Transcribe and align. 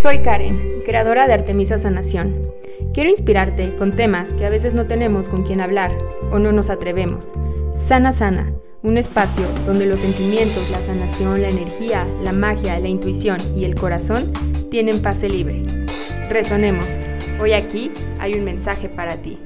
Soy 0.00 0.18
Karen, 0.20 0.82
creadora 0.84 1.26
de 1.26 1.34
Artemisa 1.34 1.76
Sanación. 1.76 2.52
Quiero 2.94 3.10
inspirarte 3.10 3.74
con 3.76 3.96
temas 3.96 4.32
que 4.32 4.46
a 4.46 4.48
veces 4.48 4.74
no 4.74 4.86
tenemos 4.86 5.28
con 5.28 5.42
quien 5.42 5.60
hablar 5.60 5.96
o 6.30 6.38
no 6.38 6.52
nos 6.52 6.70
atrevemos. 6.70 7.32
Sana 7.74 8.12
Sana, 8.12 8.52
un 8.82 8.96
espacio 8.96 9.44
donde 9.66 9.86
los 9.86 10.00
sentimientos, 10.00 10.70
la 10.70 10.78
sanación, 10.78 11.42
la 11.42 11.48
energía, 11.48 12.06
la 12.22 12.32
magia, 12.32 12.78
la 12.78 12.88
intuición 12.88 13.38
y 13.56 13.64
el 13.64 13.74
corazón 13.74 14.32
tienen 14.70 15.02
pase 15.02 15.28
libre. 15.28 15.64
Resonemos. 16.28 16.86
Hoy 17.40 17.52
aquí 17.52 17.90
hay 18.18 18.34
un 18.34 18.44
mensaje 18.44 18.88
para 18.88 19.16
ti. 19.16 19.38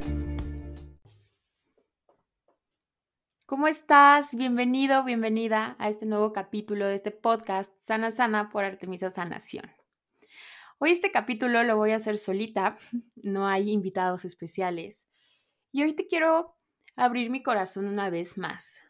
¿Cómo 3.52 3.66
estás? 3.68 4.34
Bienvenido, 4.34 5.04
bienvenida 5.04 5.76
a 5.78 5.90
este 5.90 6.06
nuevo 6.06 6.32
capítulo 6.32 6.86
de 6.86 6.94
este 6.94 7.10
podcast 7.10 7.76
Sana 7.76 8.10
Sana 8.10 8.48
por 8.48 8.64
Artemisa 8.64 9.10
Sanación. 9.10 9.70
Hoy 10.78 10.92
este 10.92 11.12
capítulo 11.12 11.62
lo 11.62 11.76
voy 11.76 11.90
a 11.90 11.96
hacer 11.96 12.16
solita, 12.16 12.78
no 13.22 13.46
hay 13.46 13.70
invitados 13.70 14.24
especiales. 14.24 15.06
Y 15.70 15.82
hoy 15.82 15.92
te 15.92 16.06
quiero 16.06 16.56
abrir 16.96 17.28
mi 17.28 17.42
corazón 17.42 17.88
una 17.88 18.08
vez 18.08 18.38
más. 18.38 18.82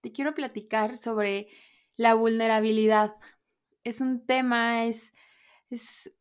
Te 0.00 0.12
quiero 0.12 0.32
platicar 0.32 0.96
sobre 0.96 1.48
la 1.96 2.14
vulnerabilidad. 2.14 3.16
Es 3.82 4.00
un 4.00 4.24
tema, 4.24 4.84
es, 4.84 5.12
es 5.70 6.16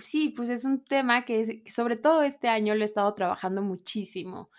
sí, 0.00 0.28
pues 0.36 0.50
es 0.50 0.66
un 0.66 0.84
tema 0.84 1.24
que, 1.24 1.64
sobre 1.72 1.96
todo 1.96 2.24
este 2.24 2.50
año 2.50 2.74
lo 2.74 2.82
he 2.82 2.84
estado 2.84 3.14
trabajando 3.14 3.62
muchísimo. 3.62 4.50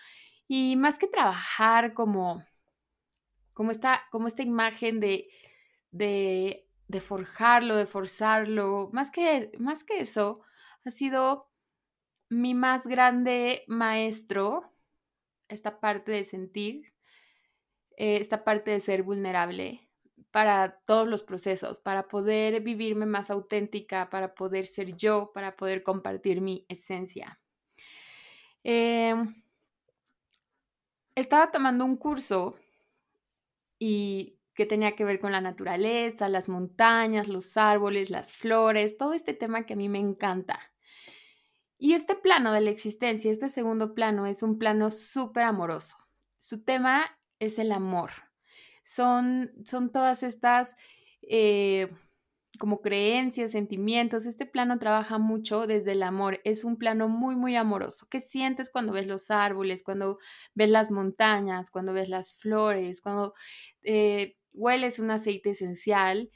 Y 0.48 0.74
más 0.74 0.98
que 0.98 1.06
trabajar 1.06 1.94
como, 1.94 2.42
como, 3.54 3.70
esta, 3.70 4.02
como 4.10 4.28
esta 4.28 4.42
imagen 4.42 5.00
de, 5.00 5.28
de 5.90 6.64
de 6.88 7.00
forjarlo, 7.00 7.76
de 7.76 7.86
forzarlo, 7.86 8.90
más 8.92 9.10
que, 9.10 9.52
más 9.58 9.84
que 9.84 10.00
eso, 10.00 10.40
ha 10.84 10.90
sido 10.90 11.50
mi 12.28 12.54
más 12.54 12.86
grande 12.86 13.64
maestro, 13.68 14.72
esta 15.48 15.80
parte 15.80 16.12
de 16.12 16.24
sentir, 16.24 16.92
eh, 17.96 18.18
esta 18.20 18.44
parte 18.44 18.70
de 18.70 18.80
ser 18.80 19.02
vulnerable 19.02 19.88
para 20.30 20.80
todos 20.84 21.08
los 21.08 21.22
procesos, 21.22 21.78
para 21.78 22.08
poder 22.08 22.60
vivirme 22.60 23.06
más 23.06 23.30
auténtica, 23.30 24.10
para 24.10 24.34
poder 24.34 24.66
ser 24.66 24.96
yo, 24.96 25.30
para 25.32 25.56
poder 25.56 25.82
compartir 25.82 26.40
mi 26.40 26.66
esencia. 26.68 27.40
Em, 28.64 29.42
estaba 31.14 31.50
tomando 31.50 31.84
un 31.84 31.96
curso 31.96 32.56
y 33.78 34.38
que 34.54 34.66
tenía 34.66 34.94
que 34.94 35.04
ver 35.04 35.18
con 35.20 35.32
la 35.32 35.40
naturaleza, 35.40 36.28
las 36.28 36.48
montañas, 36.48 37.28
los 37.28 37.56
árboles, 37.56 38.10
las 38.10 38.32
flores, 38.32 38.96
todo 38.96 39.12
este 39.12 39.34
tema 39.34 39.66
que 39.66 39.74
a 39.74 39.76
mí 39.76 39.88
me 39.88 39.98
encanta. 39.98 40.60
Y 41.76 41.94
este 41.94 42.14
plano 42.14 42.52
de 42.52 42.60
la 42.60 42.70
existencia, 42.70 43.30
este 43.30 43.48
segundo 43.48 43.94
plano, 43.94 44.26
es 44.26 44.42
un 44.42 44.58
plano 44.58 44.90
súper 44.90 45.42
amoroso. 45.42 45.96
Su 46.38 46.62
tema 46.62 47.18
es 47.40 47.58
el 47.58 47.72
amor. 47.72 48.10
Son, 48.84 49.50
son 49.64 49.90
todas 49.90 50.22
estas 50.22 50.76
eh, 51.22 51.90
como 52.58 52.80
creencias, 52.80 53.52
sentimientos. 53.52 54.26
Este 54.26 54.46
plano 54.46 54.78
trabaja 54.78 55.18
mucho 55.18 55.66
desde 55.66 55.92
el 55.92 56.02
amor. 56.02 56.40
Es 56.44 56.64
un 56.64 56.76
plano 56.76 57.08
muy, 57.08 57.36
muy 57.36 57.56
amoroso. 57.56 58.06
¿Qué 58.10 58.20
sientes 58.20 58.70
cuando 58.70 58.92
ves 58.92 59.06
los 59.06 59.30
árboles, 59.30 59.82
cuando 59.82 60.18
ves 60.54 60.70
las 60.70 60.90
montañas, 60.90 61.70
cuando 61.70 61.92
ves 61.92 62.08
las 62.08 62.32
flores, 62.34 63.00
cuando 63.00 63.34
eh, 63.82 64.36
hueles 64.52 64.98
un 64.98 65.10
aceite 65.10 65.50
esencial, 65.50 66.30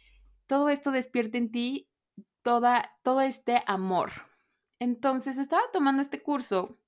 todo 0.47 0.69
esto 0.69 0.91
despierta 0.91 1.39
en 1.39 1.51
ti 1.51 1.89
toda, 2.43 2.97
todo 3.03 3.21
este 3.21 3.63
amor. 3.67 4.11
Entonces 4.81 5.39
estaba 5.39 5.63
tomando 5.73 6.03
este 6.03 6.23
curso 6.23 6.79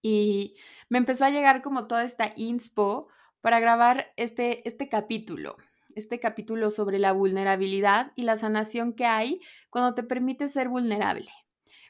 y 0.00 0.56
me 0.88 0.98
empezó 0.98 1.24
a 1.24 1.30
llegar 1.30 1.62
como 1.62 1.86
toda 1.86 2.04
esta 2.04 2.32
inspo 2.36 3.08
para 3.40 3.60
grabar 3.60 4.12
este, 4.16 4.66
este 4.68 4.88
capítulo, 4.88 5.56
este 5.96 6.20
capítulo 6.20 6.70
sobre 6.70 6.98
la 6.98 7.12
vulnerabilidad 7.12 8.12
y 8.16 8.22
la 8.22 8.36
sanación 8.36 8.92
que 8.92 9.06
hay 9.06 9.40
cuando 9.70 9.94
te 9.94 10.02
permites 10.02 10.52
ser 10.52 10.68
vulnerable, 10.68 11.30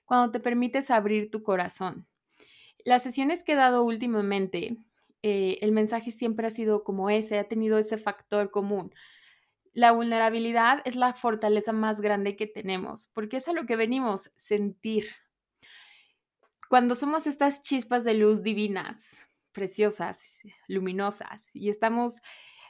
cuando 0.04 0.30
te 0.30 0.40
permites 0.40 0.90
abrir 0.90 1.30
tu 1.30 1.42
corazón. 1.42 2.06
Las 2.84 3.02
sesiones 3.02 3.44
que 3.44 3.52
he 3.52 3.56
dado 3.56 3.84
últimamente 3.84 4.78
eh, 5.22 5.58
el 5.60 5.70
mensaje 5.70 6.10
siempre 6.10 6.48
ha 6.48 6.50
sido 6.50 6.82
como 6.82 7.08
ese, 7.08 7.38
ha 7.38 7.44
tenido 7.44 7.78
ese 7.78 7.96
factor 7.96 8.50
común. 8.50 8.92
La 9.72 9.92
vulnerabilidad 9.92 10.82
es 10.84 10.96
la 10.96 11.14
fortaleza 11.14 11.72
más 11.72 12.00
grande 12.00 12.36
que 12.36 12.46
tenemos, 12.46 13.08
porque 13.14 13.36
es 13.36 13.48
a 13.48 13.52
lo 13.52 13.64
que 13.64 13.76
venimos, 13.76 14.30
sentir. 14.36 15.06
Cuando 16.68 16.94
somos 16.94 17.26
estas 17.26 17.62
chispas 17.62 18.04
de 18.04 18.14
luz 18.14 18.42
divinas, 18.42 19.26
preciosas, 19.52 20.40
luminosas, 20.66 21.50
y 21.54 21.68
estamos 21.68 22.20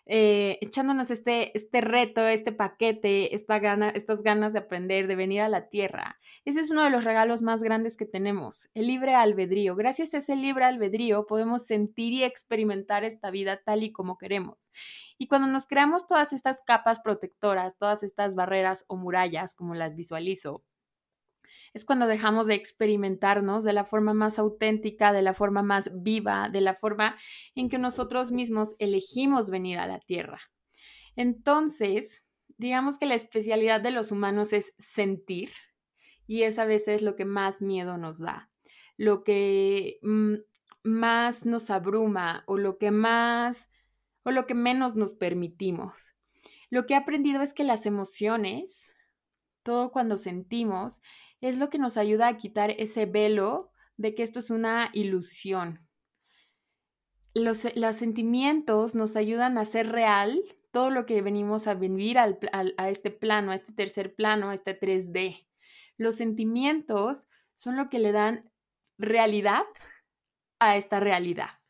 eh, 0.07 0.59
echándonos 0.61 1.11
este, 1.11 1.57
este 1.57 1.81
reto, 1.81 2.27
este 2.27 2.53
paquete, 2.53 3.35
esta 3.35 3.59
gana, 3.59 3.91
estas 3.91 4.23
ganas 4.23 4.53
de 4.53 4.61
aprender, 4.61 5.07
de 5.07 5.17
venir 5.17 5.43
a 5.43 5.49
la 5.49 5.69
tierra. 5.69 6.19
Ese 6.45 6.61
es 6.61 6.71
uno 6.71 6.83
de 6.83 6.91
los 6.91 7.05
regalos 7.05 7.41
más 7.41 7.63
grandes 7.63 7.97
que 7.97 8.07
tenemos, 8.07 8.69
el 8.75 8.89
libre 8.89 9.15
albedrío. 9.15 9.77
Gracias 9.77 10.15
a 10.15 10.19
ese 10.19 10.35
libre 10.35 10.65
albedrío 10.65 11.27
podemos 11.27 11.65
sentir 11.65 12.13
y 12.13 12.25
experimentar 12.25 13.05
esta 13.05 13.31
vida 13.31 13.61
tal 13.65 13.85
y 13.85 13.93
como 13.93 14.19
queremos. 14.19 14.73
Y 15.19 15.29
cuando 15.29 15.47
nos 15.47 15.67
creamos 15.67 16.07
todas 16.07 16.33
estas 16.33 16.63
capas 16.63 17.01
protectoras, 17.01 17.79
todas 17.79 18.03
estas 18.03 18.35
barreras 18.35 18.85
o 18.89 18.97
murallas, 18.97 19.55
como 19.55 19.75
las 19.75 19.95
visualizo, 19.95 20.65
es 21.75 21.85
cuando 21.85 22.07
dejamos 22.07 22.47
de 22.47 22.55
experimentarnos 22.55 23.65
de 23.65 23.73
la 23.73 23.85
forma 23.85 24.13
más 24.15 24.39
auténtica, 24.39 25.13
de 25.13 25.23
la 25.23 25.35
forma 25.35 25.63
más 25.63 25.91
viva, 26.03 26.49
de 26.51 26.61
la 26.61 26.75
forma 26.75 27.17
en 27.55 27.69
que 27.69 27.79
nosotros 27.79 28.31
mismos 28.31 28.75
elegimos 28.79 29.49
venir 29.49 29.79
a 29.79 29.87
la 29.87 30.01
Tierra. 30.01 30.41
Entonces, 31.17 32.27
digamos 32.59 32.99
que 32.99 33.07
la 33.07 33.15
especialidad 33.15 33.81
de 33.81 33.91
los 33.91 34.13
humanos 34.13 34.53
es 34.53 34.75
sentir 34.79 35.51
y 36.27 36.43
es 36.43 36.59
a 36.59 36.65
veces 36.65 37.03
lo 37.03 37.17
que 37.17 37.25
más 37.25 37.63
miedo 37.63 37.97
nos 37.97 38.19
da, 38.19 38.51
lo 38.97 39.25
que 39.25 39.99
mm, 40.03 40.35
más 40.85 41.47
nos 41.47 41.71
abruma 41.71 42.45
o 42.47 42.59
lo 42.59 42.79
que 42.79 42.91
más 42.91 43.71
o 44.25 44.31
lo 44.31 44.47
que 44.47 44.55
menos 44.55 44.95
nos 44.95 45.15
permitimos. 45.15 46.15
Lo 46.71 46.87
que 46.87 46.95
he 46.95 46.97
aprendido 46.97 47.43
es 47.43 47.53
que 47.53 47.65
las 47.65 47.87
emociones, 47.87 48.95
todo 49.63 49.91
cuando 49.91 50.17
sentimos, 50.17 51.01
es 51.43 51.59
lo 51.59 51.69
que 51.69 51.79
nos 51.79 51.97
ayuda 51.99 52.29
a 52.29 52.37
quitar 52.39 52.71
ese 52.71 53.05
velo 53.05 53.73
de 53.97 54.15
que 54.15 54.23
esto 54.23 54.39
es 54.39 54.51
una 54.51 54.91
ilusión. 54.95 55.87
Los, 57.35 57.59
sentimientos 57.59 58.95
nos 58.95 59.17
ayudan 59.17 59.59
a 59.59 59.65
ser 59.65 59.91
real 59.91 60.41
todo 60.71 60.91
lo 60.91 61.05
que 61.05 61.21
venimos 61.21 61.67
a 61.67 61.75
vivir 61.75 62.19
a 62.19 62.89
este 62.89 63.11
plano, 63.11 63.51
a 63.51 63.57
este 63.57 63.73
tercer 63.73 64.15
plano, 64.15 64.51
a 64.51 64.55
este 64.55 64.79
3D. 64.79 65.47
Los 65.99 66.15
sentimientos 66.17 67.29
son 67.55 67.77
lo 67.77 67.91
que 67.91 67.99
le 67.99 68.13
dan 68.13 68.51
realidad 68.97 69.65
a 70.61 70.77
esta 70.77 71.01
realidad. 71.01 71.61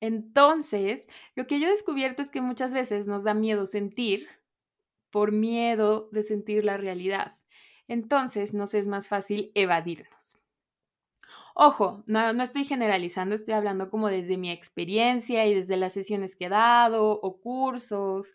Entonces, 0.00 1.06
lo 1.36 1.46
que 1.46 1.60
yo 1.60 1.68
he 1.68 1.70
descubierto 1.70 2.20
es 2.20 2.30
que 2.30 2.40
muchas 2.40 2.74
veces 2.74 3.06
nos 3.06 3.22
da 3.22 3.32
miedo 3.32 3.64
sentir 3.64 4.28
por 5.10 5.30
miedo 5.30 6.08
de 6.10 6.24
sentir 6.24 6.64
la 6.64 6.76
realidad 6.76 7.36
entonces 7.88 8.54
nos 8.54 8.74
es 8.74 8.86
más 8.86 9.08
fácil 9.08 9.50
evadirnos. 9.54 10.36
Ojo, 11.54 12.02
no, 12.06 12.32
no, 12.32 12.42
estoy 12.42 12.64
generalizando, 12.64 13.34
estoy 13.34 13.54
hablando 13.54 13.88
como 13.88 14.08
desde 14.08 14.36
mi 14.36 14.50
experiencia 14.50 15.46
y 15.46 15.54
desde 15.54 15.76
las 15.76 15.92
sesiones 15.92 16.34
que 16.34 16.46
he 16.46 16.48
dado 16.48 17.12
o 17.12 17.40
cursos 17.40 18.34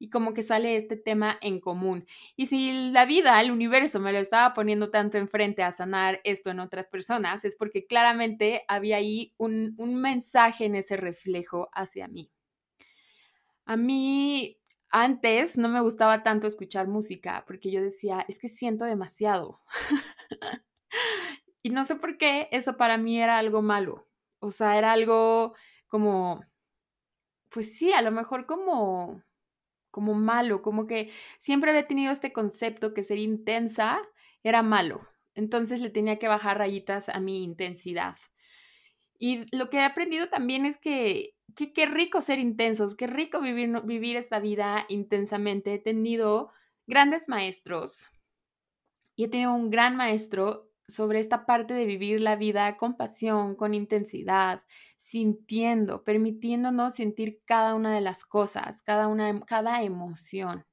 y 0.00 0.10
como 0.10 0.34
que 0.34 0.42
sale 0.42 0.76
este 0.76 0.96
tema 0.96 1.38
en 1.40 1.60
común. 1.60 2.06
Y 2.36 2.46
si 2.46 2.90
la 2.90 3.04
vida, 3.04 3.40
el 3.40 3.50
universo 3.50 4.00
me 4.00 4.12
lo 4.12 4.18
estaba 4.18 4.54
poniendo 4.54 4.90
tanto 4.90 5.18
enfrente 5.18 5.62
a 5.62 5.72
sanar 5.72 6.20
esto 6.24 6.50
en 6.50 6.60
otras 6.60 6.86
personas, 6.88 7.44
es 7.44 7.56
porque 7.56 7.86
claramente 7.86 8.64
había 8.68 8.96
ahí 8.96 9.34
un, 9.38 9.74
un 9.78 9.96
mensaje 10.00 10.64
en 10.64 10.76
ese 10.76 10.96
reflejo 10.96 11.68
hacia 11.72 12.08
mí. 12.08 12.30
A 13.66 13.76
mí 13.76 14.57
antes 14.90 15.58
no 15.58 15.68
me 15.68 15.80
gustaba 15.80 16.22
tanto 16.22 16.46
escuchar 16.46 16.88
música 16.88 17.44
porque 17.46 17.70
yo 17.70 17.82
decía, 17.82 18.24
es 18.28 18.38
que 18.38 18.48
siento 18.48 18.84
demasiado. 18.84 19.60
y 21.62 21.70
no 21.70 21.84
sé 21.84 21.96
por 21.96 22.18
qué 22.18 22.48
eso 22.52 22.76
para 22.76 22.98
mí 22.98 23.20
era 23.20 23.38
algo 23.38 23.62
malo. 23.62 24.08
O 24.40 24.50
sea, 24.50 24.78
era 24.78 24.92
algo 24.92 25.54
como, 25.88 26.44
pues 27.50 27.76
sí, 27.76 27.92
a 27.92 28.02
lo 28.02 28.10
mejor 28.12 28.46
como, 28.46 29.22
como 29.90 30.14
malo, 30.14 30.62
como 30.62 30.86
que 30.86 31.12
siempre 31.38 31.70
había 31.70 31.86
tenido 31.86 32.12
este 32.12 32.32
concepto 32.32 32.94
que 32.94 33.02
ser 33.02 33.18
intensa 33.18 34.00
era 34.42 34.62
malo. 34.62 35.08
Entonces 35.34 35.80
le 35.80 35.90
tenía 35.90 36.18
que 36.18 36.28
bajar 36.28 36.58
rayitas 36.58 37.08
a 37.08 37.20
mi 37.20 37.42
intensidad. 37.42 38.16
Y 39.18 39.44
lo 39.56 39.68
que 39.68 39.78
he 39.78 39.84
aprendido 39.84 40.28
también 40.28 40.64
es 40.64 40.78
que 40.78 41.34
qué, 41.74 41.86
rico 41.86 42.20
ser 42.20 42.38
intensos, 42.38 42.94
qué 42.94 43.06
rico 43.06 43.40
vivir, 43.40 43.82
vivir 43.84 44.16
esta 44.16 44.38
vida 44.38 44.86
intensamente. 44.88 45.74
He 45.74 45.78
tenido 45.78 46.50
grandes 46.86 47.28
maestros 47.28 48.08
y 49.16 49.24
he 49.24 49.28
tenido 49.28 49.52
un 49.52 49.70
gran 49.70 49.96
maestro 49.96 50.70
sobre 50.86 51.18
esta 51.18 51.44
parte 51.44 51.74
de 51.74 51.84
vivir 51.84 52.20
la 52.20 52.36
vida 52.36 52.76
con 52.76 52.96
pasión, 52.96 53.56
con 53.56 53.74
intensidad, 53.74 54.62
sintiendo, 54.96 56.02
permitiéndonos 56.02 56.94
sentir 56.94 57.42
cada 57.44 57.74
una 57.74 57.94
de 57.94 58.00
las 58.00 58.24
cosas, 58.24 58.82
cada 58.82 59.08
una, 59.08 59.40
cada 59.40 59.82
emoción. 59.82 60.64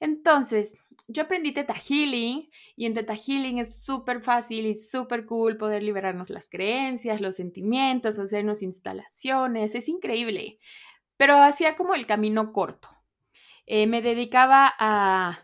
Entonces, 0.00 0.78
yo 1.08 1.22
aprendí 1.22 1.52
Teta 1.52 1.74
Healing 1.74 2.50
y 2.76 2.86
en 2.86 2.94
Teta 2.94 3.14
Healing 3.14 3.58
es 3.58 3.84
súper 3.84 4.22
fácil 4.22 4.66
y 4.66 4.74
súper 4.74 5.26
cool 5.26 5.56
poder 5.56 5.82
liberarnos 5.82 6.30
las 6.30 6.48
creencias, 6.48 7.20
los 7.20 7.36
sentimientos, 7.36 8.18
hacernos 8.18 8.62
instalaciones, 8.62 9.74
es 9.74 9.88
increíble. 9.88 10.58
Pero 11.16 11.36
hacía 11.36 11.76
como 11.76 11.94
el 11.94 12.06
camino 12.06 12.52
corto. 12.52 12.88
Eh, 13.66 13.86
me 13.86 14.02
dedicaba 14.02 14.72
a, 14.78 15.40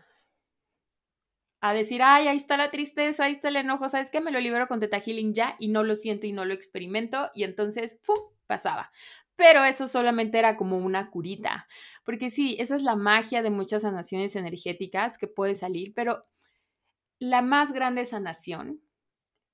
a 1.61 1.73
decir, 1.73 2.01
ay, 2.03 2.27
ahí 2.27 2.37
está 2.37 2.57
la 2.57 2.71
tristeza, 2.71 3.25
ahí 3.25 3.33
está 3.33 3.49
el 3.49 3.57
enojo, 3.57 3.89
¿sabes 3.89 4.11
qué? 4.11 4.21
Me 4.21 4.31
lo 4.31 4.39
libero 4.39 4.67
con 4.67 4.79
Teta 4.79 4.99
Healing 4.99 5.33
ya 5.33 5.55
y 5.59 5.69
no 5.69 5.83
lo 5.83 5.95
siento 5.95 6.27
y 6.27 6.31
no 6.31 6.45
lo 6.45 6.53
experimento 6.53 7.31
y 7.35 7.43
entonces, 7.43 7.97
¡fu! 8.01 8.13
pasaba 8.47 8.91
pero 9.37 9.63
eso 9.63 9.87
solamente 9.87 10.39
era 10.39 10.57
como 10.57 10.77
una 10.77 11.09
curita, 11.09 11.67
porque 12.03 12.29
sí, 12.29 12.57
esa 12.59 12.75
es 12.75 12.83
la 12.83 12.97
magia 12.97 13.41
de 13.41 13.51
muchas 13.51 13.83
sanaciones 13.83 14.35
energéticas 14.35 15.17
que 15.17 15.27
puede 15.27 15.55
salir, 15.55 15.93
pero 15.95 16.25
la 17.19 17.41
más 17.41 17.71
grande 17.71 18.03
sanación, 18.03 18.81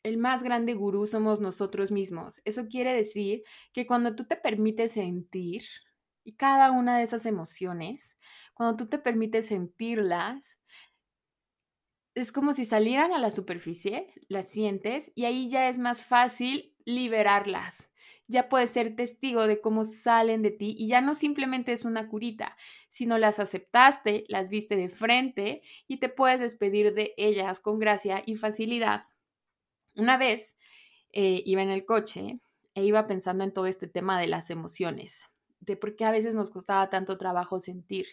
el 0.04 0.18
más 0.18 0.44
grande 0.44 0.74
gurú 0.74 1.06
somos 1.06 1.40
nosotros 1.42 1.92
mismos. 1.92 2.42
Eso 2.46 2.68
quiere 2.68 2.94
decir 2.94 3.44
que 3.74 3.86
cuando 3.86 4.16
tú 4.16 4.26
te 4.26 4.36
permites 4.36 4.94
sentir, 4.94 5.64
y 6.24 6.36
cada 6.36 6.72
una 6.72 6.98
de 6.98 7.04
esas 7.04 7.26
emociones, 7.26 8.18
cuando 8.54 8.78
tú 8.78 8.90
te 8.90 8.98
permites 8.98 9.48
sentirlas, 9.48 10.60
es 12.16 12.32
como 12.32 12.54
si 12.54 12.66
salieran 12.66 13.12
a 13.12 13.20
la 13.20 13.32
superficie, 13.32 14.14
las 14.30 14.50
sientes 14.50 15.12
y 15.16 15.26
ahí 15.26 15.50
ya 15.50 15.68
es 15.68 15.80
más 15.80 16.06
fácil 16.06 16.76
liberarlas 16.86 17.93
ya 18.34 18.50
puedes 18.50 18.72
ser 18.72 18.96
testigo 18.96 19.48
de 19.48 19.62
cómo 19.62 19.86
salen 19.86 20.42
de 20.42 20.52
ti 20.52 20.76
y 20.78 20.88
ya 20.88 21.02
no 21.02 21.14
simplemente 21.14 21.72
es 21.72 21.86
una 21.86 22.10
curita, 22.10 22.58
sino 22.90 23.18
las 23.18 23.40
aceptaste, 23.40 24.26
las 24.28 24.50
viste 24.50 24.76
de 24.76 24.90
frente 24.90 25.62
y 25.88 25.98
te 25.98 26.10
puedes 26.10 26.42
despedir 26.42 26.94
de 26.94 27.14
ellas 27.16 27.60
con 27.60 27.80
gracia 27.80 28.24
y 28.26 28.36
facilidad. 28.36 29.06
Una 29.96 30.18
vez 30.18 30.58
eh, 31.12 31.44
iba 31.46 31.62
en 31.62 31.70
el 31.70 31.86
coche 31.86 32.40
e 32.74 32.84
iba 32.84 33.06
pensando 33.06 33.44
en 33.44 33.54
todo 33.54 33.68
este 33.68 33.88
tema 33.88 34.20
de 34.20 34.28
las 34.28 34.50
emociones, 34.50 35.30
de 35.60 35.78
por 35.78 35.96
qué 35.96 36.06
a 36.06 36.12
veces 36.12 36.34
nos 36.34 36.50
costaba 36.50 36.90
tanto 36.90 37.20
trabajo 37.20 37.60
sentir. 37.60 38.08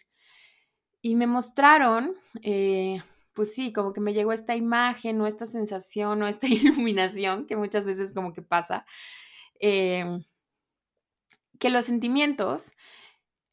Y 1.01 1.17
me 1.17 1.27
mostraron, 1.27 2.15
eh, 2.43 3.03
pues 3.33 3.55
sí, 3.55 3.73
como 3.73 3.95
que 3.95 4.03
me 4.03 4.13
llegó 4.13 4.35
esta 4.35 4.55
imagen 4.55 5.19
o 5.23 5.27
esta 5.27 5.47
sensación 5.47 6.23
o 6.23 6.29
esta 6.29 6.47
iluminación 6.49 7.47
que 7.47 7.57
muchas 7.57 7.87
veces 7.87 8.13
como 8.13 8.35
que 8.35 8.43
pasa 8.43 8.85
Em, 9.61 10.25
que 11.59 11.69
los 11.69 11.85
sentimientos 11.85 12.73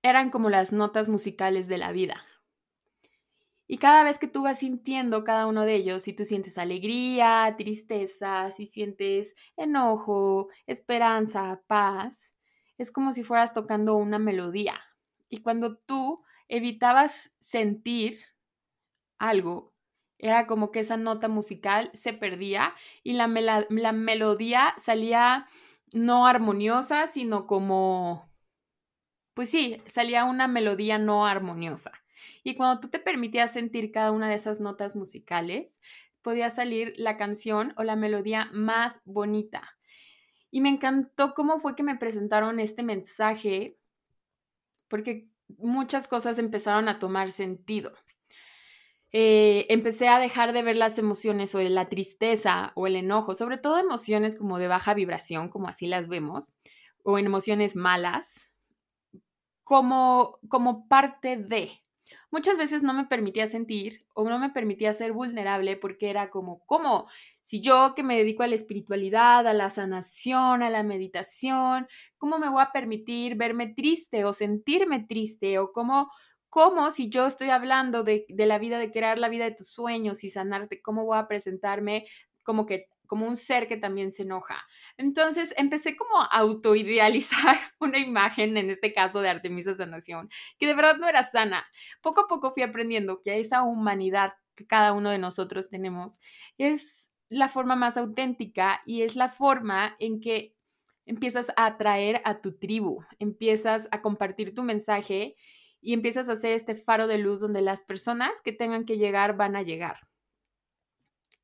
eran 0.02 0.30
como 0.30 0.50
las 0.50 0.72
notas 0.72 1.10
musicales 1.10 1.68
de 1.68 1.78
la 1.78 1.92
vida. 1.92 2.24
Y 3.68 3.80
cada 3.80 4.04
vez 4.04 4.18
que 4.18 4.30
tú 4.30 4.44
vas 4.44 4.60
sintiendo 4.60 5.26
cada 5.26 5.46
uno 5.46 5.66
de 5.66 5.76
ellos, 5.76 6.04
si 6.04 6.14
tú 6.14 6.24
sientes 6.24 6.58
alegría, 6.58 7.54
tristeza, 7.58 8.50
si 8.54 8.66
sientes 8.66 9.36
enojo, 9.58 10.48
esperanza, 10.66 11.62
paz, 11.68 12.34
es 12.78 12.92
como 12.92 13.12
si 13.12 13.24
fueras 13.24 13.54
tocando 13.54 13.98
una 13.98 14.20
melodía. 14.20 14.80
Y 15.28 15.42
cuando 15.42 15.78
tú 15.78 16.24
evitabas 16.48 17.36
sentir 17.40 18.20
algo, 19.20 19.74
era 20.18 20.48
como 20.48 20.72
que 20.72 20.80
esa 20.80 20.96
nota 20.96 21.28
musical 21.28 21.92
se 21.94 22.14
perdía 22.14 22.74
y 23.04 23.14
la, 23.14 23.28
la 23.70 23.92
melodía 23.92 24.74
salía 24.78 25.48
no 25.94 26.28
armoniosa, 26.28 27.08
sino 27.08 27.48
como, 27.48 28.30
pues 29.34 29.50
sí, 29.50 29.82
salía 29.86 30.26
una 30.26 30.48
melodía 30.48 30.98
no 30.98 31.26
armoniosa. 31.26 31.92
Y 32.44 32.56
cuando 32.56 32.80
tú 32.80 32.90
te 32.90 33.00
permitías 33.00 33.54
sentir 33.54 33.92
cada 33.92 34.12
una 34.12 34.30
de 34.30 34.36
esas 34.36 34.60
notas 34.60 34.96
musicales, 34.96 35.82
podía 36.22 36.50
salir 36.50 36.94
la 36.98 37.18
canción 37.18 37.74
o 37.78 37.84
la 37.84 37.96
melodía 37.96 38.50
más 38.54 39.02
bonita. 39.06 39.78
Y 40.52 40.62
me 40.62 40.70
encantó 40.70 41.34
cómo 41.34 41.60
fue 41.60 41.76
que 41.76 41.84
me 41.84 41.96
presentaron 41.96 42.60
este 42.60 42.84
mensaje, 42.84 43.78
porque 44.88 45.30
muchas 45.58 46.08
cosas 46.08 46.40
empezaron 46.40 46.90
a 46.90 47.00
tomar 47.00 47.32
sentido. 47.32 47.94
Eh, 49.20 49.66
empecé 49.74 50.10
a 50.10 50.20
dejar 50.20 50.54
de 50.54 50.62
ver 50.62 50.78
las 50.78 51.00
emociones 51.00 51.56
o 51.56 51.62
la 51.64 51.90
tristeza 51.90 52.72
o 52.76 52.86
el 52.86 52.96
enojo, 52.96 53.34
sobre 53.34 53.58
todo 53.58 53.80
emociones 53.80 54.36
como 54.36 54.60
de 54.60 54.68
baja 54.68 54.94
vibración, 54.94 55.50
como 55.50 55.68
así 55.68 55.88
las 55.88 56.08
vemos, 56.08 56.56
o 57.02 57.18
en 57.18 57.26
emociones 57.26 57.76
malas, 57.76 58.52
como, 59.64 60.38
como 60.50 60.88
parte 60.88 61.36
de. 61.36 61.82
Muchas 62.30 62.60
veces 62.60 62.84
no 62.84 62.94
me 62.94 63.06
permitía 63.06 63.48
sentir 63.48 64.06
o 64.14 64.30
no 64.30 64.38
me 64.38 64.52
permitía 64.52 64.94
ser 64.94 65.14
vulnerable 65.14 65.78
porque 65.78 66.12
era 66.12 66.30
como, 66.30 66.64
¿cómo? 66.68 67.08
Si 67.42 67.60
yo 67.60 67.94
que 67.96 68.04
me 68.04 68.18
dedico 68.18 68.44
a 68.44 68.48
la 68.48 68.54
espiritualidad, 68.54 69.48
a 69.48 69.54
la 69.54 69.72
sanación, 69.72 70.62
a 70.62 70.70
la 70.70 70.84
meditación, 70.84 71.88
¿cómo 72.20 72.38
me 72.38 72.50
voy 72.50 72.62
a 72.62 72.72
permitir 72.72 73.34
verme 73.34 73.74
triste 73.74 74.26
o 74.26 74.34
sentirme 74.34 75.00
triste? 75.00 75.58
O 75.58 75.72
cómo, 75.72 76.12
¿Cómo 76.50 76.92
si 76.92 77.10
yo 77.10 77.26
estoy 77.26 77.50
hablando 77.50 78.04
de, 78.04 78.26
la 78.30 78.58
vida, 78.58 78.80
de 78.80 78.92
crear 78.92 79.20
la 79.20 79.30
vida 79.30 79.46
de 79.46 79.52
tus 79.52 79.70
sueños 79.70 80.24
y 80.24 80.30
sanarte, 80.30 80.82
cómo 80.82 81.06
voy 81.06 81.18
a 81.18 81.28
presentarme 81.28 82.08
como 82.44 82.66
que 82.66 82.88
como 83.08 83.26
un 83.26 83.38
ser 83.38 83.68
que 83.68 83.78
también 83.78 84.12
se 84.12 84.24
enoja. 84.24 84.68
Entonces 84.98 85.54
empecé 85.58 85.96
como 85.96 86.22
a 86.22 86.26
autoidealizar 86.26 87.58
una 87.80 88.00
imagen, 88.00 88.58
en 88.58 88.70
este 88.70 88.94
caso 88.94 89.22
de 89.22 89.30
Artemisa 89.30 89.74
Sanación, 89.74 90.30
que 90.60 90.68
de 90.68 90.76
verdad 90.76 90.98
no 90.98 91.08
era 91.08 91.24
sana. 91.24 91.66
Poco 92.02 92.22
a 92.22 92.28
poco 92.28 92.52
fui 92.52 92.64
aprendiendo 92.64 93.22
que 93.24 93.40
esa 93.40 93.64
humanidad 93.64 94.34
que 94.56 94.68
cada 94.68 94.94
uno 94.94 95.10
de 95.10 95.20
nosotros 95.20 95.70
tenemos 95.70 96.20
es 96.58 97.14
la 97.30 97.48
forma 97.48 97.76
más 97.76 97.98
auténtica 97.98 98.82
y 98.86 99.04
es 99.04 99.16
la 99.16 99.30
forma 99.30 99.96
en 100.00 100.20
que 100.20 100.56
empiezas 101.06 101.52
a 101.56 101.66
atraer 101.68 102.22
a 102.26 102.42
tu 102.42 102.58
tribu, 102.58 103.04
empiezas 103.20 103.88
a 103.92 104.02
compartir 104.02 104.54
tu 104.54 104.64
mensaje 104.64 105.36
y 105.88 105.94
empiezas 105.94 106.28
a 106.28 106.34
hacer 106.34 106.52
este 106.52 106.76
faro 106.76 107.08
de 107.08 107.18
luz 107.18 107.40
donde 107.40 107.62
las 107.62 107.82
personas 107.82 108.42
que 108.42 108.52
tengan 108.52 108.84
que 108.84 108.98
llegar 108.98 109.38
van 109.38 109.56
a 109.56 109.62
llegar. 109.62 110.02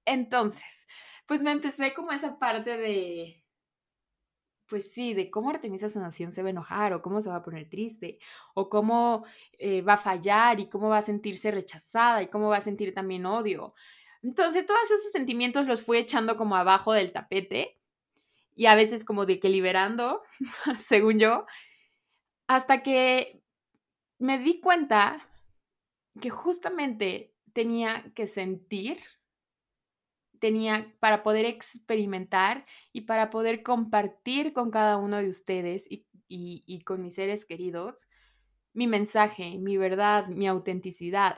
Entonces, 0.03 0.85
pues 1.25 1.41
me 1.41 1.51
empecé 1.51 1.93
como 1.93 2.11
esa 2.11 2.37
parte 2.39 2.75
de, 2.75 3.41
pues 4.67 4.91
sí, 4.91 5.13
de 5.13 5.31
cómo 5.31 5.49
Artemisa 5.49 5.87
Sanación 5.87 6.33
se 6.33 6.41
va 6.41 6.49
a 6.49 6.51
enojar 6.51 6.91
o 6.91 7.01
cómo 7.01 7.21
se 7.21 7.29
va 7.29 7.37
a 7.37 7.41
poner 7.41 7.69
triste 7.69 8.19
o 8.53 8.67
cómo 8.67 9.23
eh, 9.59 9.81
va 9.81 9.93
a 9.93 9.97
fallar 9.97 10.59
y 10.59 10.67
cómo 10.67 10.89
va 10.89 10.97
a 10.97 11.01
sentirse 11.03 11.49
rechazada 11.49 12.21
y 12.21 12.27
cómo 12.27 12.49
va 12.49 12.57
a 12.57 12.61
sentir 12.61 12.93
también 12.93 13.25
odio. 13.25 13.73
Entonces, 14.23 14.65
todos 14.65 14.91
esos 14.91 15.13
sentimientos 15.13 15.67
los 15.67 15.83
fui 15.83 15.99
echando 15.99 16.35
como 16.35 16.57
abajo 16.57 16.91
del 16.91 17.13
tapete 17.13 17.79
y 18.57 18.65
a 18.65 18.75
veces 18.75 19.05
como 19.05 19.25
de 19.25 19.39
que 19.39 19.47
liberando, 19.47 20.21
según 20.77 21.17
yo, 21.17 21.45
hasta 22.47 22.83
que 22.83 23.42
me 24.19 24.39
di 24.39 24.59
cuenta 24.59 25.29
que 26.21 26.29
justamente 26.29 27.35
tenía 27.53 28.11
que 28.15 28.27
sentir, 28.27 28.99
tenía 30.39 30.95
para 30.99 31.23
poder 31.23 31.45
experimentar 31.45 32.65
y 32.91 33.01
para 33.01 33.29
poder 33.29 33.63
compartir 33.63 34.53
con 34.53 34.71
cada 34.71 34.97
uno 34.97 35.17
de 35.17 35.27
ustedes 35.27 35.87
y, 35.89 36.05
y 36.27 36.81
con 36.83 37.01
mis 37.01 37.15
seres 37.15 37.45
queridos 37.45 38.07
mi 38.73 38.87
mensaje, 38.87 39.57
mi 39.59 39.77
verdad, 39.77 40.27
mi 40.27 40.47
autenticidad. 40.47 41.37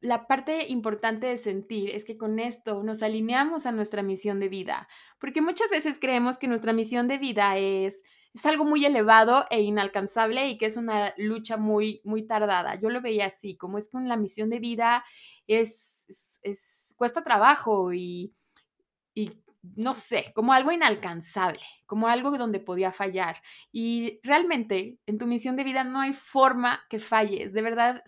La 0.00 0.26
parte 0.26 0.66
importante 0.68 1.28
de 1.28 1.36
sentir 1.36 1.90
es 1.90 2.04
que 2.04 2.18
con 2.18 2.38
esto 2.38 2.82
nos 2.82 3.02
alineamos 3.02 3.64
a 3.64 3.72
nuestra 3.72 4.02
misión 4.02 4.38
de 4.38 4.48
vida, 4.48 4.88
porque 5.18 5.40
muchas 5.40 5.70
veces 5.70 5.98
creemos 5.98 6.36
que 6.38 6.48
nuestra 6.48 6.72
misión 6.72 7.08
de 7.08 7.18
vida 7.18 7.56
es 7.56 8.02
es 8.34 8.44
algo 8.46 8.64
muy 8.64 8.84
elevado 8.84 9.46
e 9.48 9.62
inalcanzable 9.62 10.48
y 10.48 10.58
que 10.58 10.66
es 10.66 10.76
una 10.76 11.14
lucha 11.16 11.56
muy, 11.56 12.00
muy 12.04 12.26
tardada. 12.26 12.74
Yo 12.74 12.90
lo 12.90 13.00
veía 13.00 13.26
así, 13.26 13.56
como 13.56 13.78
es 13.78 13.88
que 13.88 13.98
la 13.98 14.16
misión 14.16 14.50
de 14.50 14.58
vida 14.58 15.04
es, 15.46 16.40
es, 16.42 16.94
cuesta 16.98 17.22
trabajo 17.22 17.92
y, 17.92 18.34
y 19.14 19.30
no 19.76 19.94
sé, 19.94 20.32
como 20.34 20.52
algo 20.52 20.72
inalcanzable, 20.72 21.62
como 21.86 22.08
algo 22.08 22.36
donde 22.36 22.58
podía 22.58 22.90
fallar. 22.90 23.36
Y 23.70 24.18
realmente 24.24 24.98
en 25.06 25.18
tu 25.18 25.26
misión 25.26 25.54
de 25.54 25.62
vida 25.62 25.84
no 25.84 26.00
hay 26.00 26.12
forma 26.12 26.82
que 26.90 26.98
falles. 26.98 27.52
De 27.52 27.62
verdad, 27.62 28.02